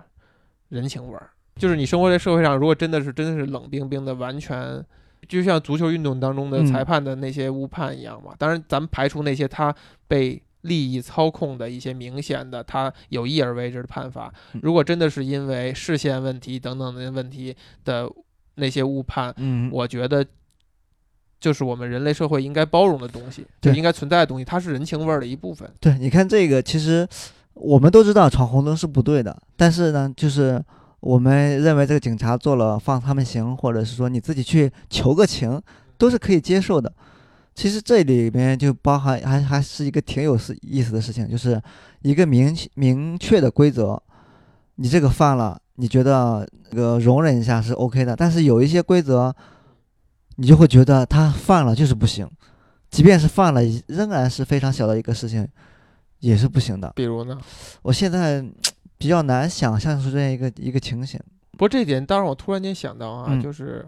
[0.70, 4.84] 人情味儿，就是你生活在社会上，如果真的是真的是冷冰冰的，完全。
[5.32, 6.65] 就像足球运动当中的嗯。
[6.65, 9.74] 裁判的那些误判一样嘛，当然咱们排除那些他
[10.08, 14.34] 被利益操控的一些明显的他有意而为之的判罚。
[14.54, 18.10] 嗯，如果真的是因为视线问题等等的问题的
[18.56, 20.26] 那些误判，嗯，我觉得
[21.39, 25.70] 就是我们人类社会应该包容的东西，就应该存在的东西，它是人情味儿的一部分。
[25.80, 27.08] 对，你看这个，其实
[27.54, 30.63] 我们都知道闯红灯是不对的，但是呢，就是
[31.02, 35.62] 我们认为这个警察做了放他们行，或者是说你自己去求个情，
[35.98, 36.92] 都是可以接受的。
[37.54, 41.62] 其实这里面就包含还还是一个挺有思意思的事情，就是
[42.02, 44.02] 一个明明确的规则，
[44.76, 49.36] 你这个犯了，你觉得这个容忍一下是 OK 的，但是有一些规则，
[50.38, 52.30] 你就会觉得他犯了就是不行，
[52.90, 55.46] 即便是犯了，仍然是非常小的一个事情，
[56.20, 56.94] 也是不行的。
[56.96, 57.38] 比如呢，
[57.82, 58.46] 我现在
[59.02, 61.20] 比较难想象出这样一个一个情形。
[61.54, 63.86] 不过这一点，当然我突然间想到啊，嗯就是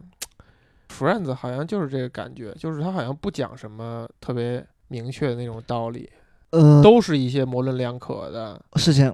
[0.89, 6.09] Friends 好像就是这个感觉，就是他好像不讲什么特别明确的那种道理，
[6.51, 8.59] 呃，都是一些模棱两可的。
[8.75, 9.13] 事情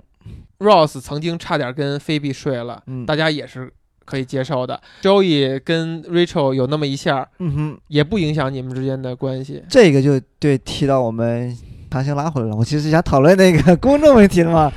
[0.60, 3.72] ，Ross 曾经差点跟菲比睡了，嗯大家也是
[4.04, 4.82] 可以接受的。
[5.02, 9.64] Joey 跟 Rachel 有那么一下，嗯哼，也不影响你们之间的关系。
[9.70, 11.56] 这个就对提到我们
[11.90, 12.56] 强行拉回来了。
[12.56, 14.70] 我其实想讨论那个 公众问题的嘛，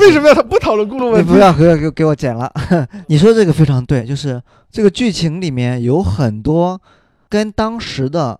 [0.00, 1.30] 为什么要不讨论公众问题？
[1.30, 2.52] 你不要给给给我剪了。
[3.08, 6.80] 你说这个非常对，就是这个剧情里面有很多
[7.28, 8.38] 跟当时的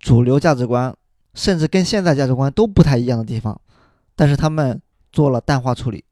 [0.00, 0.92] 主流价值观，
[1.34, 3.60] 甚至跟现在价值观都不太一样的地方，
[4.16, 4.80] 但是他们
[5.12, 6.02] 做了淡化处理。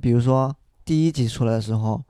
[0.00, 2.02] 比如说第一集出来的时候，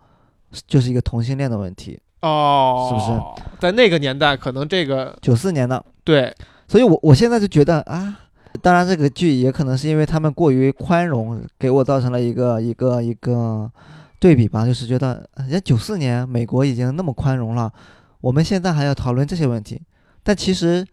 [0.67, 3.59] 就是一个同性恋的问题，哦，是不是？
[3.61, 6.35] 在那个年代，可能这个九四年的，对
[6.67, 8.17] 所以我我现在就觉得啊。
[8.63, 13.71] 当然，这个剧也可能是因为他们过于宽容，给我造成了一个一个一个
[14.19, 17.73] 对比吧，就是觉得人家九四年美国已经那么宽容了，
[18.21, 19.81] 我们现在还要讨论这些问题。
[20.23, 20.87] 但其实，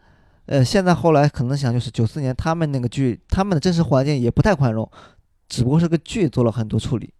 [0.45, 4.89] 呃，现在后来可能想就是九四年他们那个剧，他们的真实环境也不太宽容，
[5.49, 7.13] 只不过是个剧做了很多处理。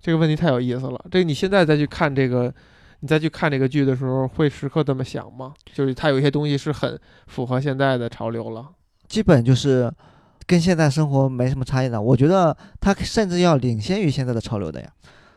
[0.00, 1.04] 这个问题太有意思了。
[1.10, 2.52] 这你现在再去看这个，
[3.00, 5.54] 你再去看这个剧的时候，会时刻这么想吗？
[5.72, 8.66] 就是它有一些东西是很符合现在的潮流了。
[9.08, 9.92] 基本就是
[10.46, 12.00] 跟现在生活没什么差异的。
[12.00, 14.92] 我觉得它甚至要领先于现在的潮流的呀。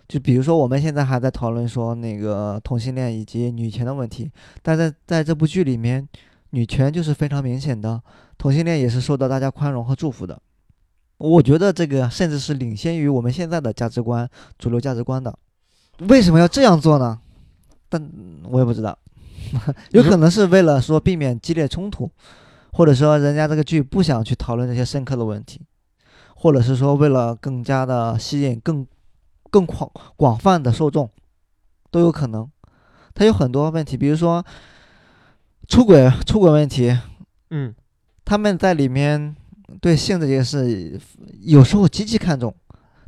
[0.07, 4.29] 就比如说我们现在还在讨论说那个同性恋以及女权的问题，
[4.61, 6.05] 但在在这部剧里面，
[6.49, 8.01] 女权就是非常明显的，
[8.37, 10.37] 同性恋也是受到大家宽容和祝福的。
[11.17, 14.29] 我觉得这个甚至是领先于我们现在的价值观、
[14.59, 15.33] 主流价值观的。
[16.09, 17.19] 为什么要这样做呢？
[17.87, 18.11] 但
[18.49, 18.97] 我也不知道，
[19.91, 22.09] 有可能是为了说避免激烈冲突，
[22.71, 25.61] 或者说人家这个剧不想去讨论这些深刻的问题，
[26.35, 28.85] 或者是说为了更加的吸引更
[29.49, 31.09] 更广广泛的受众，
[31.89, 32.49] 都有可能。
[33.13, 34.43] 它有很多问题，比如说
[35.67, 36.97] 出轨出轨问题，
[37.49, 37.75] 嗯，
[38.23, 39.35] 他们在里面
[39.81, 40.99] 对性这件事
[41.41, 42.55] 有时候极其看重，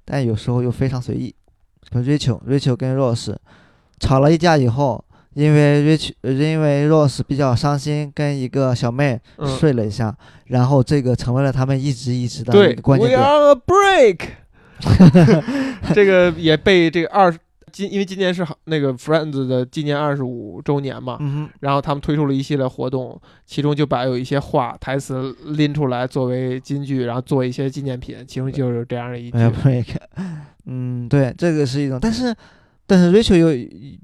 [0.04, 1.34] 但有时候又非常随意。
[1.89, 3.36] 比如 Rachel Rachel 跟 Ross
[3.99, 10.15] 吵了一架以后，因为 Rich 呃因为 Rose 比较伤心，跟一个小妹嗯，睡了一下，
[10.48, 13.15] 然后这个成为了他们一直一直的关键，We。
[13.15, 14.19] are a break，
[15.93, 17.39] 这个也被这个二十
[17.72, 29.38] 今因为今年是好那个 Friends 的纪念二十五周年嘛，嗯，然后他们推出了一系列活动，其中就把有一些话台词拎出来作为金句，然后做一些纪念品，其中就是这样的一句
[30.65, 32.34] 嗯，对，这个是一种，但是
[32.86, 33.50] 但是 Rachel 又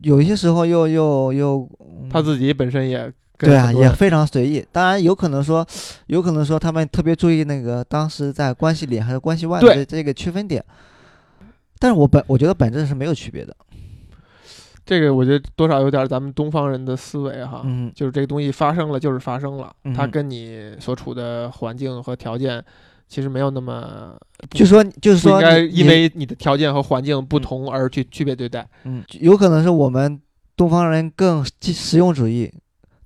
[0.01, 4.65] 有一些时候又又又，嗯他自己本身也对啊，也非常随意。
[4.71, 5.65] 当然，有可能说，
[6.07, 10.63] 有可能说他们特别注意那个当时在关系里还是关系外的这这个区分点。
[11.77, 13.55] 但是我本我觉得本质是没有区别的。
[14.85, 22.63] 这个我觉得多少有点咱们东方人的思维哈，嗯就是这个东西发生了就是发生了，嗯它跟你所处的环境和条件
[23.09, 24.15] 其实没有那么
[24.51, 28.65] 就说就是说应该说，因为你的条件和环境不同而去区别对待。
[28.83, 30.21] 嗯，有可能是我们
[30.55, 32.53] 东方人更实实用主义，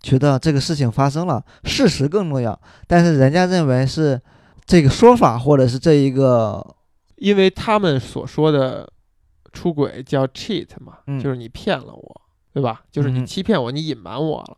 [0.01, 2.59] 觉得这个事情发生了，事实更重要。
[2.85, 4.21] 但是人家认为是
[4.65, 6.75] 这个说法或者是这一个，
[7.15, 8.91] 因为他们所说的
[9.53, 12.21] 出轨叫 cheat 嘛，嗯就是你骗了我，
[12.53, 12.83] 对吧？
[12.91, 14.57] 就是你嗯欺骗我，你隐瞒我了。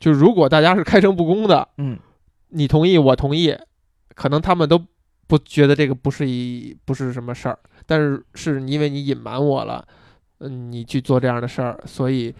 [0.00, 1.96] 就如果大家是开诚布公的，嗯
[2.48, 3.56] 你同意，我同意，
[4.14, 4.80] 可能他们都
[5.26, 9.86] 不觉得这个不是一不是什么事儿，但是是因为你隐瞒我了，
[10.38, 12.34] 嗯，你去做这样的事儿，所以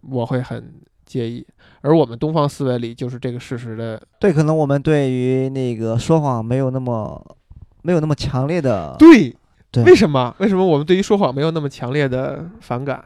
[0.00, 0.74] 我会很
[1.06, 1.46] 介意。
[1.82, 7.36] 而我们东方思维里就是这个事实的，对，可能我们对于那个说谎没有那么
[7.82, 9.36] 没有那么强烈的，对
[9.70, 10.34] 对为什么？
[10.38, 13.04] 为什么我们对于说谎没有那么强烈的反感？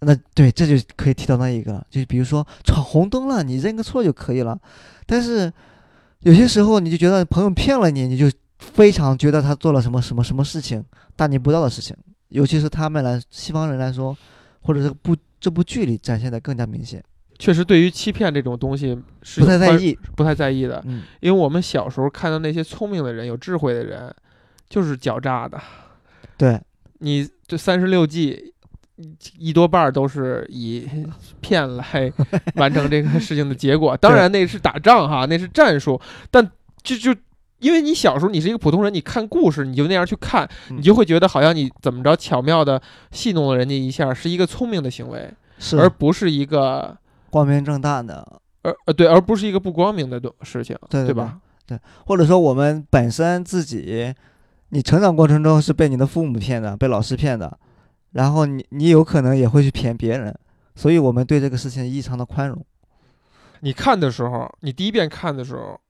[0.00, 4.58] 那对，这就可以提到那一个了，就比如说闯红灯了，你认个错就可以了。
[5.06, 5.52] 但是
[6.24, 10.84] 有些时候你就觉得朋友骗了你，你就非常觉得他做了什么什么什么事情
[11.16, 11.96] 大逆不道的事情，
[12.28, 14.16] 尤其是他们来西方人来说，
[14.62, 17.04] 或者是部这部剧里展现的更加明显，
[17.38, 19.98] 确实，对于欺骗这种东西是不，太在意。
[20.16, 24.12] 不太在意的，嗯，因为我们小时候看到那些聪明的人、有智慧的人，
[24.68, 25.60] 就是狡诈的。
[26.38, 26.58] 对，
[27.00, 28.53] 你这三十六计，
[29.38, 30.88] 一多半儿都是以
[31.40, 32.12] 骗来
[32.56, 33.96] 完成这个事情的结果。
[33.98, 36.50] 当然，那是打仗哈，那是战术，但
[36.82, 37.14] 就就。
[37.60, 46.94] 因为你小时候你是一个普通人，你看故事你就那样去看，嗯你就会觉得好像你怎么着巧妙的戏弄了人家一下，是一个聪明的行为，是而不是一个
[47.30, 51.38] 光明正大的，而呃对，而不是一个不光明的事情，对对吧？
[52.04, 54.12] 或者说我们本身自己，
[54.68, 57.58] 你成长过程中是被你的父母骗的，被老师骗的，
[58.14, 60.34] 然后你你有可能也会去骗别人，
[60.74, 62.64] 所以我们对这个事情异常的宽容。
[63.60, 65.80] 你看的时候，你第一遍看的时候，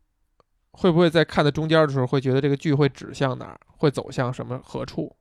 [0.73, 5.15] 会不会在看的中间的时候，会觉得这个剧会指向哪儿，会走向什么何处？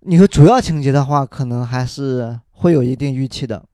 [0.00, 3.64] 你说主要情节的话，可能还是会有一定预期的。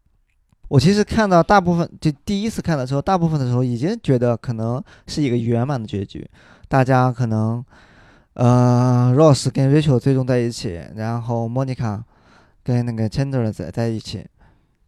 [0.69, 6.29] 我其实看到大部分，就第一次看的时候，大部分的时候已经觉得可能是一个圆满的结局，
[6.69, 7.65] 大家可能，
[8.35, 12.03] 呃，Rose 跟 Rachel 最终在一起，然后 Monica
[12.67, 14.27] 跟那个 Chandler 在在一起，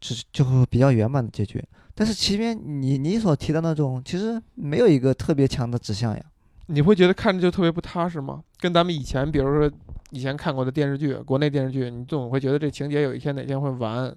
[0.01, 1.65] 就是就会比较圆满的结局。
[1.95, 6.21] 但是前面你你所提的那种，其实没有一个特别强的指向呀。
[6.67, 8.43] 你会觉得看着就特别不踏实吗？
[8.59, 9.71] 跟咱们以前，比如说
[10.11, 14.13] 以前看过的电视剧，国内电视剧，你总会觉得这情节有一天哪天会完，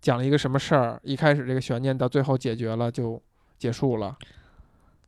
[0.00, 3.20] 讲了一个什么事儿，一开始这个悬念到最后解决了就
[3.58, 4.16] 结束了。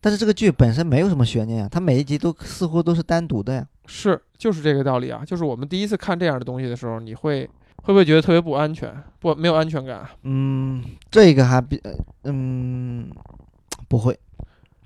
[0.02, 3.66] 但是这个剧本身没有什么悬念呀，它每一集都似乎都是单独的呀。
[3.86, 5.24] 是，就是这个道理啊。
[5.26, 7.48] 就是我们第一次看这样的东西的时候，你会
[7.86, 8.92] 会不会觉得特别不安全？
[9.20, 10.04] 不，没有安全感？
[10.24, 11.92] 嗯，这个还比呃
[12.24, 13.08] 嗯
[13.86, 14.18] 不会，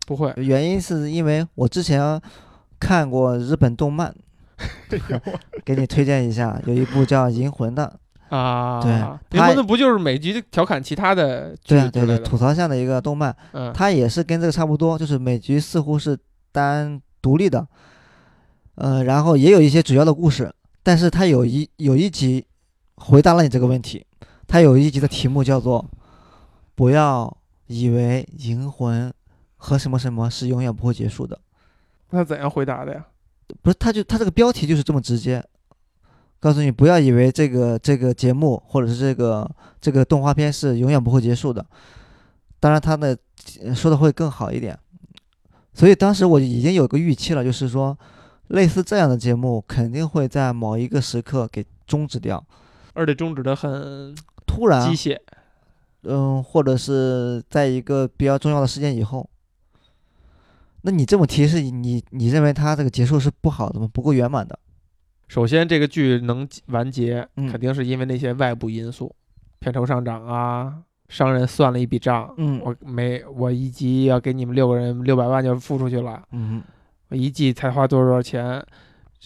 [0.06, 0.30] 不会。
[0.36, 2.20] 原因是因为我之前
[2.78, 4.14] 看过日本动漫，
[5.64, 8.90] 给你推荐一下，有一部叫《银魂》的，啊，对
[9.30, 16.18] 灵他魂的不就是每集调侃其他的剧对啊对对，吐槽向的一个动漫，嗯，它也是跟这个差不多，就是每集似乎是
[16.52, 17.66] 单独立的，
[18.74, 22.44] 呃，然后也有一些主要的故事，但是它有一有一集
[23.00, 24.06] 回答了你这个问题，
[24.46, 25.84] 它有一集的题目叫做
[26.76, 27.36] “不要
[27.66, 29.12] 以为银魂
[29.56, 31.38] 和什么什么是永远不会结束的
[32.10, 33.06] 他怎样回答的呀？”，
[33.62, 35.44] 不是，他就他这个标题就是这么直接，
[36.38, 41.64] 告诉你不要以为这个这个节目或者是这个这个动画片是永远不会结束的，
[42.60, 43.16] 当然他的
[43.62, 44.78] 呃说的会更好一点。
[45.72, 47.96] 所以当时我已经有个预期了，就是说，
[48.48, 52.44] 类似这样的节目肯定会在某一个时刻给终止掉，
[52.94, 54.14] 而且终止的很
[54.46, 55.18] 突然机，械。
[56.02, 59.28] 嗯，或者是在一个比较重要的事件以后。
[60.82, 63.86] 那你这么提示，你你认为它这个结束是不好的吗？
[63.92, 64.58] 不够圆满的？
[65.28, 69.14] 首先，这个剧能完结，嗯肯定是因为那些外部因素。
[69.58, 70.74] 片酬上涨啊，
[71.10, 76.62] 商人算了一笔账，嗯我每我一集要给你们六个人六百万就付出去了，嗯
[77.10, 78.64] 我一季才花多少多少钱，就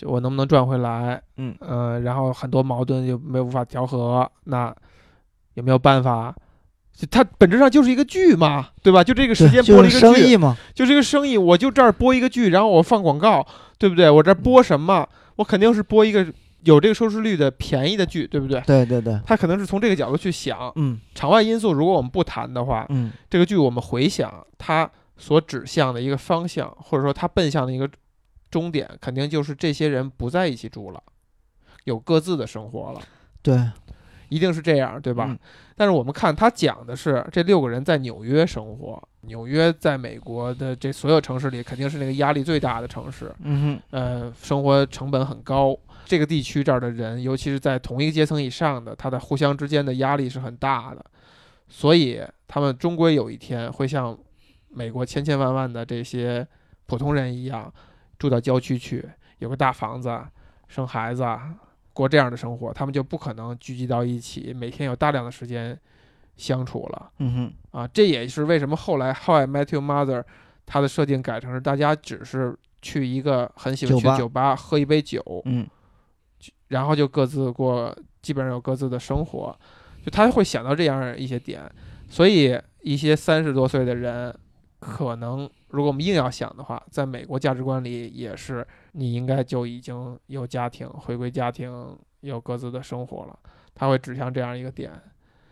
[0.02, 1.22] 我能不能赚回来？
[1.36, 4.74] 嗯呃，然后很多矛盾就没有无法调和，那
[5.54, 6.34] 有没有办法？
[6.92, 9.02] 就它本质上就是一个剧嘛，对吧？
[9.02, 13.44] 就这个时间播了一个剧，生意嘛，就这个生意，我就这儿播一个剧，然后我放广告，
[13.78, 14.08] 对不对？
[14.08, 15.08] 我这儿播什么？
[15.36, 16.24] 我肯定是播一个
[16.62, 18.60] 有这个收视率的便宜的剧，对不对？
[18.60, 20.72] 对对对，他可能是从这个角度去想。
[20.76, 27.88] 嗯场外因素如果我们不谈的话，嗯这个剧我们回想它所指向的一个方向，或者说它奔向的一个
[28.54, 31.02] 终点，肯定就是这些人不在一起住了，
[31.82, 33.00] 有各自的生活了，
[33.42, 33.58] 对，
[34.28, 35.26] 一定是这样，对吧？
[35.28, 35.38] 嗯
[35.76, 45.76] 但是我们看他讲的是这六个人在纽约生活，纽约在美国的这所有城市里肯定是那个压力最大的城市，嗯呃，生活成本很高。
[46.04, 51.04] 这个地区这儿的人，尤其是在同一个阶层以上的，他的互相之间的压力是很大的，
[51.68, 54.16] 所以他们终归有一天会像
[54.68, 56.46] 美国千千万万的这些
[56.86, 57.72] 普通人一样，
[58.24, 59.06] 住到郊区去，
[59.40, 60.18] 有个大房子，
[60.66, 61.22] 生孩子，
[61.92, 65.78] 过这样的生活，他们就不可能聚集到一起，每天有大量的时间
[66.38, 67.10] 相处了。
[67.18, 67.78] 嗯哼。
[67.78, 70.20] 啊，这也是为什么后来《How I Met Your Mother》
[70.64, 75.68] 它的设定改成是大家只是去一个很喜欢去酒吧的酒吧喝一杯酒，嗯。
[76.68, 79.54] 然后就各自过，基本上有各自的生活，
[80.02, 81.70] 就他会想到这样一些点，
[82.08, 84.34] 所以一些三十多岁的人，
[84.84, 93.38] 可能如果我们硬要想的话，在美国价值观里也是你应该就已经有家庭，回归家庭，有各自的生活了，
[93.74, 94.92] 他会指向这样一个点。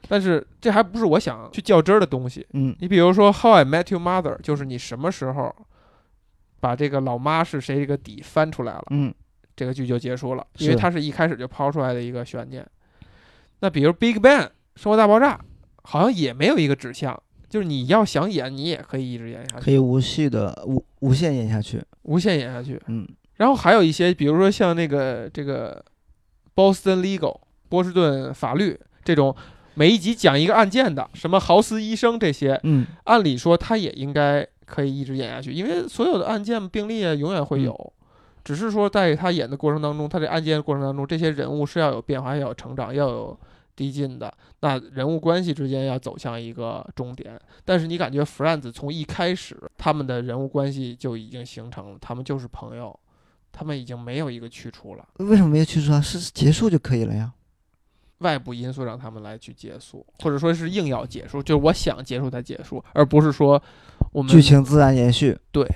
[0.09, 5.55] 但是这还不是我想去较真儿的东西，嗯你比如说《How I Met Your Mother》，就是你什么时候
[6.61, 9.14] 把这个老妈是谁这个底翻出来了，嗯
[9.57, 12.66] 这个剧就结束了，因为它是一开始就抛出来的一个悬念。
[13.61, 14.41] 那比如《Big Bang》
[14.76, 15.37] 《生活大爆炸》，
[15.85, 17.22] 好像也没有一个指向，
[17.53, 22.81] 就是你要想演，你也可以一直演下去，可以无序的无无限演下去，无限演下去。
[22.87, 23.07] 嗯。
[23.37, 25.85] 然后还有一些，比如说像那个这个
[26.55, 27.39] Boston Legal
[27.69, 29.37] 波士顿法律这种，
[29.75, 37.93] 每一集讲一个案件的，什么豪斯医生这些，嗯按理说他也应该可以一直演下去，因为所有的案件病例啊永远会有，
[38.43, 43.39] 只是说在他演的过程当中，他这案件的过程当中，这些人物是要有变化，要有成长，要有
[43.83, 44.33] 递进的。
[44.61, 52.97] 那人物关系之间要走向一个终点，但是你感觉 Friends 从一开始他们的人物关系就已经形成了，他们就是朋友，
[53.51, 56.01] 他们已经没有一个去处了，为什么没有去处啊？
[56.01, 57.33] 是结束就可以了呀？
[58.18, 63.61] 外部因素让他们来去结束，或者说是硬要结束，就是我想结束才结束，而不是说
[64.12, 65.37] 我们剧情自然延续。
[65.51, 65.66] 对。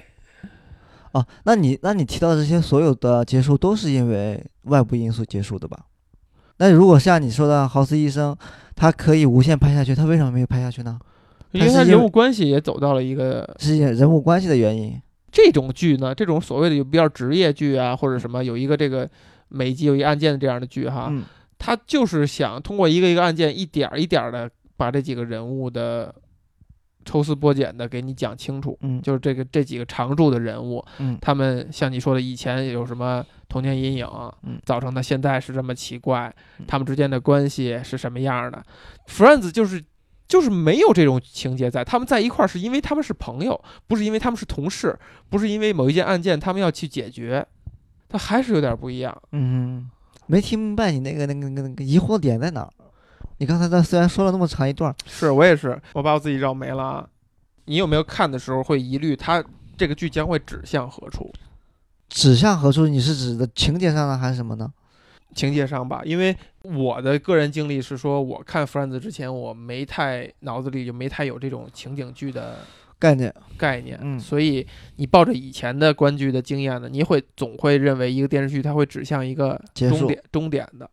[1.11, 5.87] 哦，那你那你提到的这些所有的结束都是因为外部因素结束的吧？
[6.59, 8.37] 那如果像你说的豪斯医生，
[8.75, 10.99] 他可以无限拍下去，他为什么没有拍下去呢？
[11.53, 15.01] 因为他人物关系也走到了一个是人物关系的原因。
[15.31, 19.09] 这种剧呢，这种所谓的有比较职业剧啊，或者什么有一个这个
[19.49, 21.23] 每一集有一个案件的这样的剧哈，嗯
[21.59, 26.15] 他就是想通过一个一个案件一点儿一点的把这几个人物的
[27.05, 28.77] 抽丝剥茧的给你讲清楚。
[28.83, 34.07] 嗯就是这个这几个常驻的人物，嗯他们像你说的，以前有什么童年阴影，
[34.43, 38.63] 嗯造成的现在是这么奇怪嗯，他们之间的关系是什么样的
[39.09, 39.83] ？Friends 就是
[40.29, 47.47] 就是没有这种情节在，他们在一块儿是因为他们是朋友，不是因为他们是同事，不是因为某一件案件他们要去解决，
[48.09, 49.17] 他还是有点不一样。
[49.33, 49.89] 嗯，
[50.27, 52.71] 没听明白你那个那个那个那个疑惑点在哪儿？
[53.39, 57.09] 你刚才在虽然说了那么长一段儿，是我也是，我把我自己绕没了啊。
[57.67, 59.45] 你有没有看的时候会疑虑，他
[59.77, 61.31] 这个剧将会指向何处？
[62.09, 62.87] 指向何处？
[62.87, 64.73] 你是指的情节上呢，还是什么呢？
[65.35, 72.61] 情节上吧，因为我的个人经历是说，我看《Friends》之前，我没太脑子里就没太有这种情景剧的
[72.99, 80.89] 概念，概念，嗯所以你抱着以前的观剧的经验呢，你会总会认为一个电视剧它会指向一个终点终点的，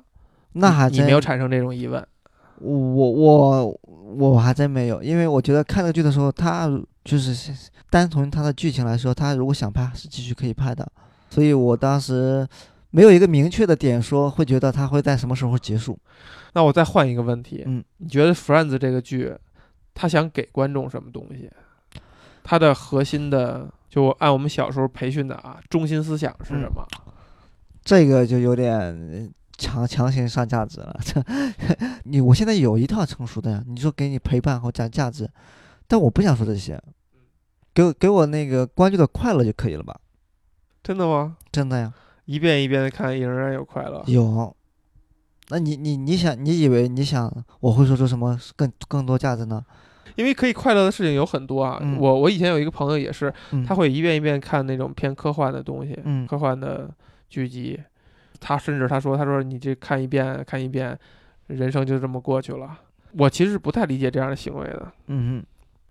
[0.53, 2.05] 那还你没有产生这种疑问？
[2.59, 3.79] 我我
[4.17, 6.69] 我还真没有，因为我觉得看这个剧的时候，它
[7.05, 7.33] 就是
[7.93, 10.91] 单从它的剧情来说，它如果想拍是继续可以拍的，
[11.29, 12.47] 所以我当时
[12.89, 15.95] 没有一个明确的点说会觉得它会在什么时候结束。
[16.53, 19.31] 那我再换一个问题，嗯，你觉得《Friends》这个剧，
[19.93, 21.51] 他想给观众什么东西？
[22.43, 26.83] 它的核心的，就按我们小时候培训的啊，中心思想是什么？
[27.83, 30.99] 这个就有点强强行上价值了。
[31.03, 31.23] 这
[32.05, 35.29] 你我现在有一套成熟的呀，你说给你陪伴和讲价值，
[35.87, 36.81] 但我不想说这些，
[37.73, 39.99] 给我给我那个关注的快乐就可以了吧？
[40.83, 41.37] 真的吗？
[41.51, 41.93] 真的呀，
[42.25, 44.03] 一遍一遍的看，也仍然有快乐。
[44.07, 44.55] 有
[45.49, 49.63] 那你你你想，你以为你想我会说出什么更更多价值呢？
[50.15, 51.79] 因为可以快乐的事情有很多啊。
[51.81, 56.89] 嗯我我以前有一个朋友也是，嗯他会一遍一遍看那种偏科幻的东西，嗯科幻的
[57.29, 57.79] 剧集。
[58.39, 60.97] 他甚至他说，他说你这看一遍看一遍，
[61.47, 62.77] 人生就这么过去了。
[63.17, 65.45] 我其实不太理解这样的行为的，嗯嗯，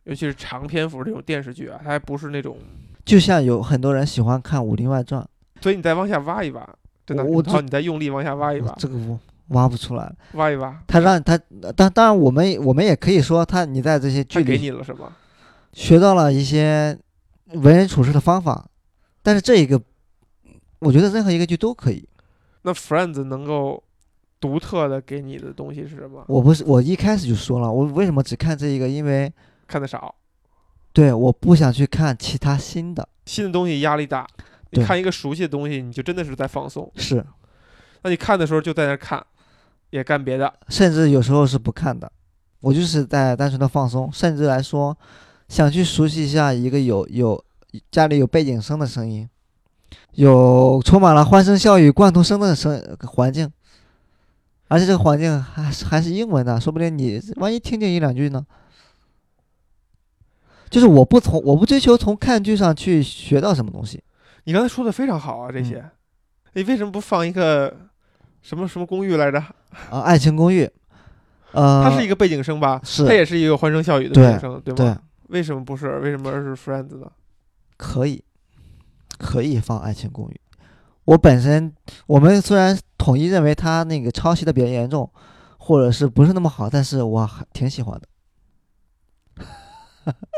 [0.04, 2.56] 尤其是长篇幅这种电视剧啊，它还不是那种，
[3.04, 5.26] 就像有很多人喜欢看《武林外传
[5.60, 6.68] 所以你再往下挖一挖，
[7.06, 10.12] 真的，我我然后你再用力往下挖一》挖，这个我挖不出来。
[10.32, 11.38] 挖一挖，他让他
[11.76, 15.12] 当当然，我们我们也可以说他你在这些剧里你了什么？
[15.72, 16.98] 学到了一些
[17.46, 18.68] 为人处事的方法，
[19.22, 19.80] 但是这一个，
[20.80, 22.06] 我觉得任何一个剧都可以。
[22.62, 23.82] 那 Friends 能够
[24.40, 26.24] 独特的给你的东西是什么？
[26.28, 28.88] 我不是我一开始就说了，我为什么只看这一个？
[28.88, 29.32] 因为
[29.66, 30.14] 看的少，
[30.92, 34.26] 对我不想去看其他新的，新的东西压力大。
[34.70, 36.90] 你看一个熟悉的东西，你就真的是在放松。
[36.96, 37.24] 是
[38.02, 39.22] 那你看的时候就在那儿看，
[39.90, 40.52] 也干别的。
[40.68, 42.10] 甚至有时候是不看的，
[42.60, 44.96] 我就是在单纯的放松，甚至来说
[45.48, 47.44] 想去熟悉一下一个有有
[47.90, 49.28] 家里有背景声的声音，
[50.12, 53.50] 有充满了欢声笑语、贯通声的声环境，
[54.68, 58.44] 而且这个环境还是还是英文的，说不定你万一听见一两句呢。
[60.72, 64.02] 就是我不从我不追求从看剧上去学到什么东西，
[64.44, 65.90] 你刚才说的非常好啊，这些，嗯
[66.54, 67.76] 你为什么不放一个
[68.40, 69.38] 什么什么公寓来着？
[69.38, 69.54] 啊，
[70.00, 70.64] 《爱情公寓》，
[71.52, 72.80] 呃，它是一个背景声吧？
[72.82, 74.98] 是它也是一个欢声笑语的背景声，对对吗？
[75.28, 75.98] 为什么不是？
[75.98, 77.06] 为什么是 Friends 呢？
[77.76, 78.24] 可以，
[79.18, 80.32] 可以放《爱情公寓》。
[81.04, 81.70] 我本身，
[82.06, 85.10] 我们虽然统一认为他那个抄袭的比较严重，
[85.58, 88.08] 或者是不是那么好，但是我还挺喜欢的。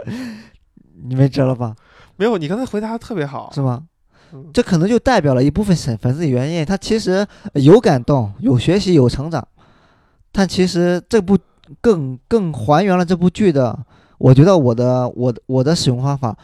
[1.07, 1.75] 你没辙了吧？
[2.17, 3.51] 没有，你刚才回答的特别好。
[3.53, 3.85] 是吗？
[4.33, 9.47] 嗯这可能就代表了一部分粉粉丝的原因，他其实有感动、有学习、有成长，
[10.33, 11.39] 但其实这部
[11.81, 13.79] 更更还原了这部剧的，
[14.19, 16.37] 我觉得我的我的我的使用方法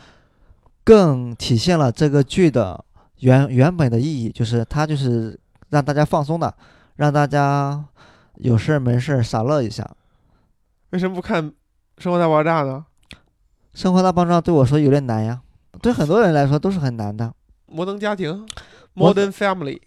[0.84, 2.84] 更体现了这个剧的
[3.18, 5.36] 原原本的意义，就是它就是
[5.70, 6.54] 让大家放松的，
[6.94, 7.84] 让大家
[8.36, 9.84] 有事儿没事儿傻乐一下。
[10.90, 11.50] 为什么不看
[11.98, 12.84] 《生活大爆炸》呢？
[13.74, 15.40] 生活大爆炸对我说有点难呀，
[15.80, 17.32] 对很多人来说都是很难的。
[17.66, 18.46] 摩登家庭
[18.94, 19.80] 摩，Modern Family，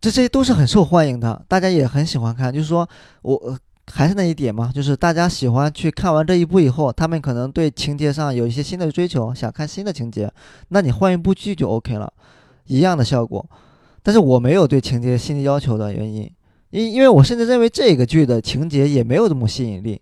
[0.00, 2.52] 这些都是很受欢迎的，大家也很喜欢看。
[2.52, 2.88] 就是说
[3.22, 3.58] 我、呃
[3.90, 10.30] 还是那一点嘛，就是大家喜欢去看完这一部以后，他们可能对情节上有一些新的追求，想看新的情节，
[10.68, 12.12] 那你换一部剧就 OK 了，
[12.66, 13.48] 一样的效果。
[14.02, 16.30] 但是我没有对情节新的要求的原因，
[16.68, 19.98] 因因为我甚至认为这个剧的情节也没有这么吸引力，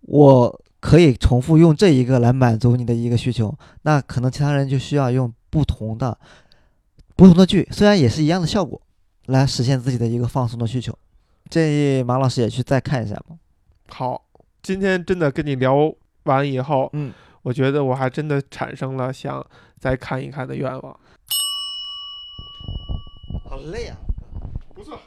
[0.00, 6.18] 我可以重复用这一个来满足你的一个需求，那可能其他人就需要用不同的
[7.16, 8.78] 不同的剧，虽然也是一样的效果，
[9.24, 10.96] 来实现自己的一个放松的需求。
[11.48, 13.34] 建议马老师也去再看一下吧。
[13.88, 14.26] 好，
[14.62, 15.74] 今天真的跟你聊
[16.24, 17.10] 完以后，嗯，
[17.40, 19.42] 我觉得我还真的产生了想
[19.80, 21.00] 再看一看的愿望。
[23.48, 23.96] 好累啊。
[24.74, 25.00] 不错。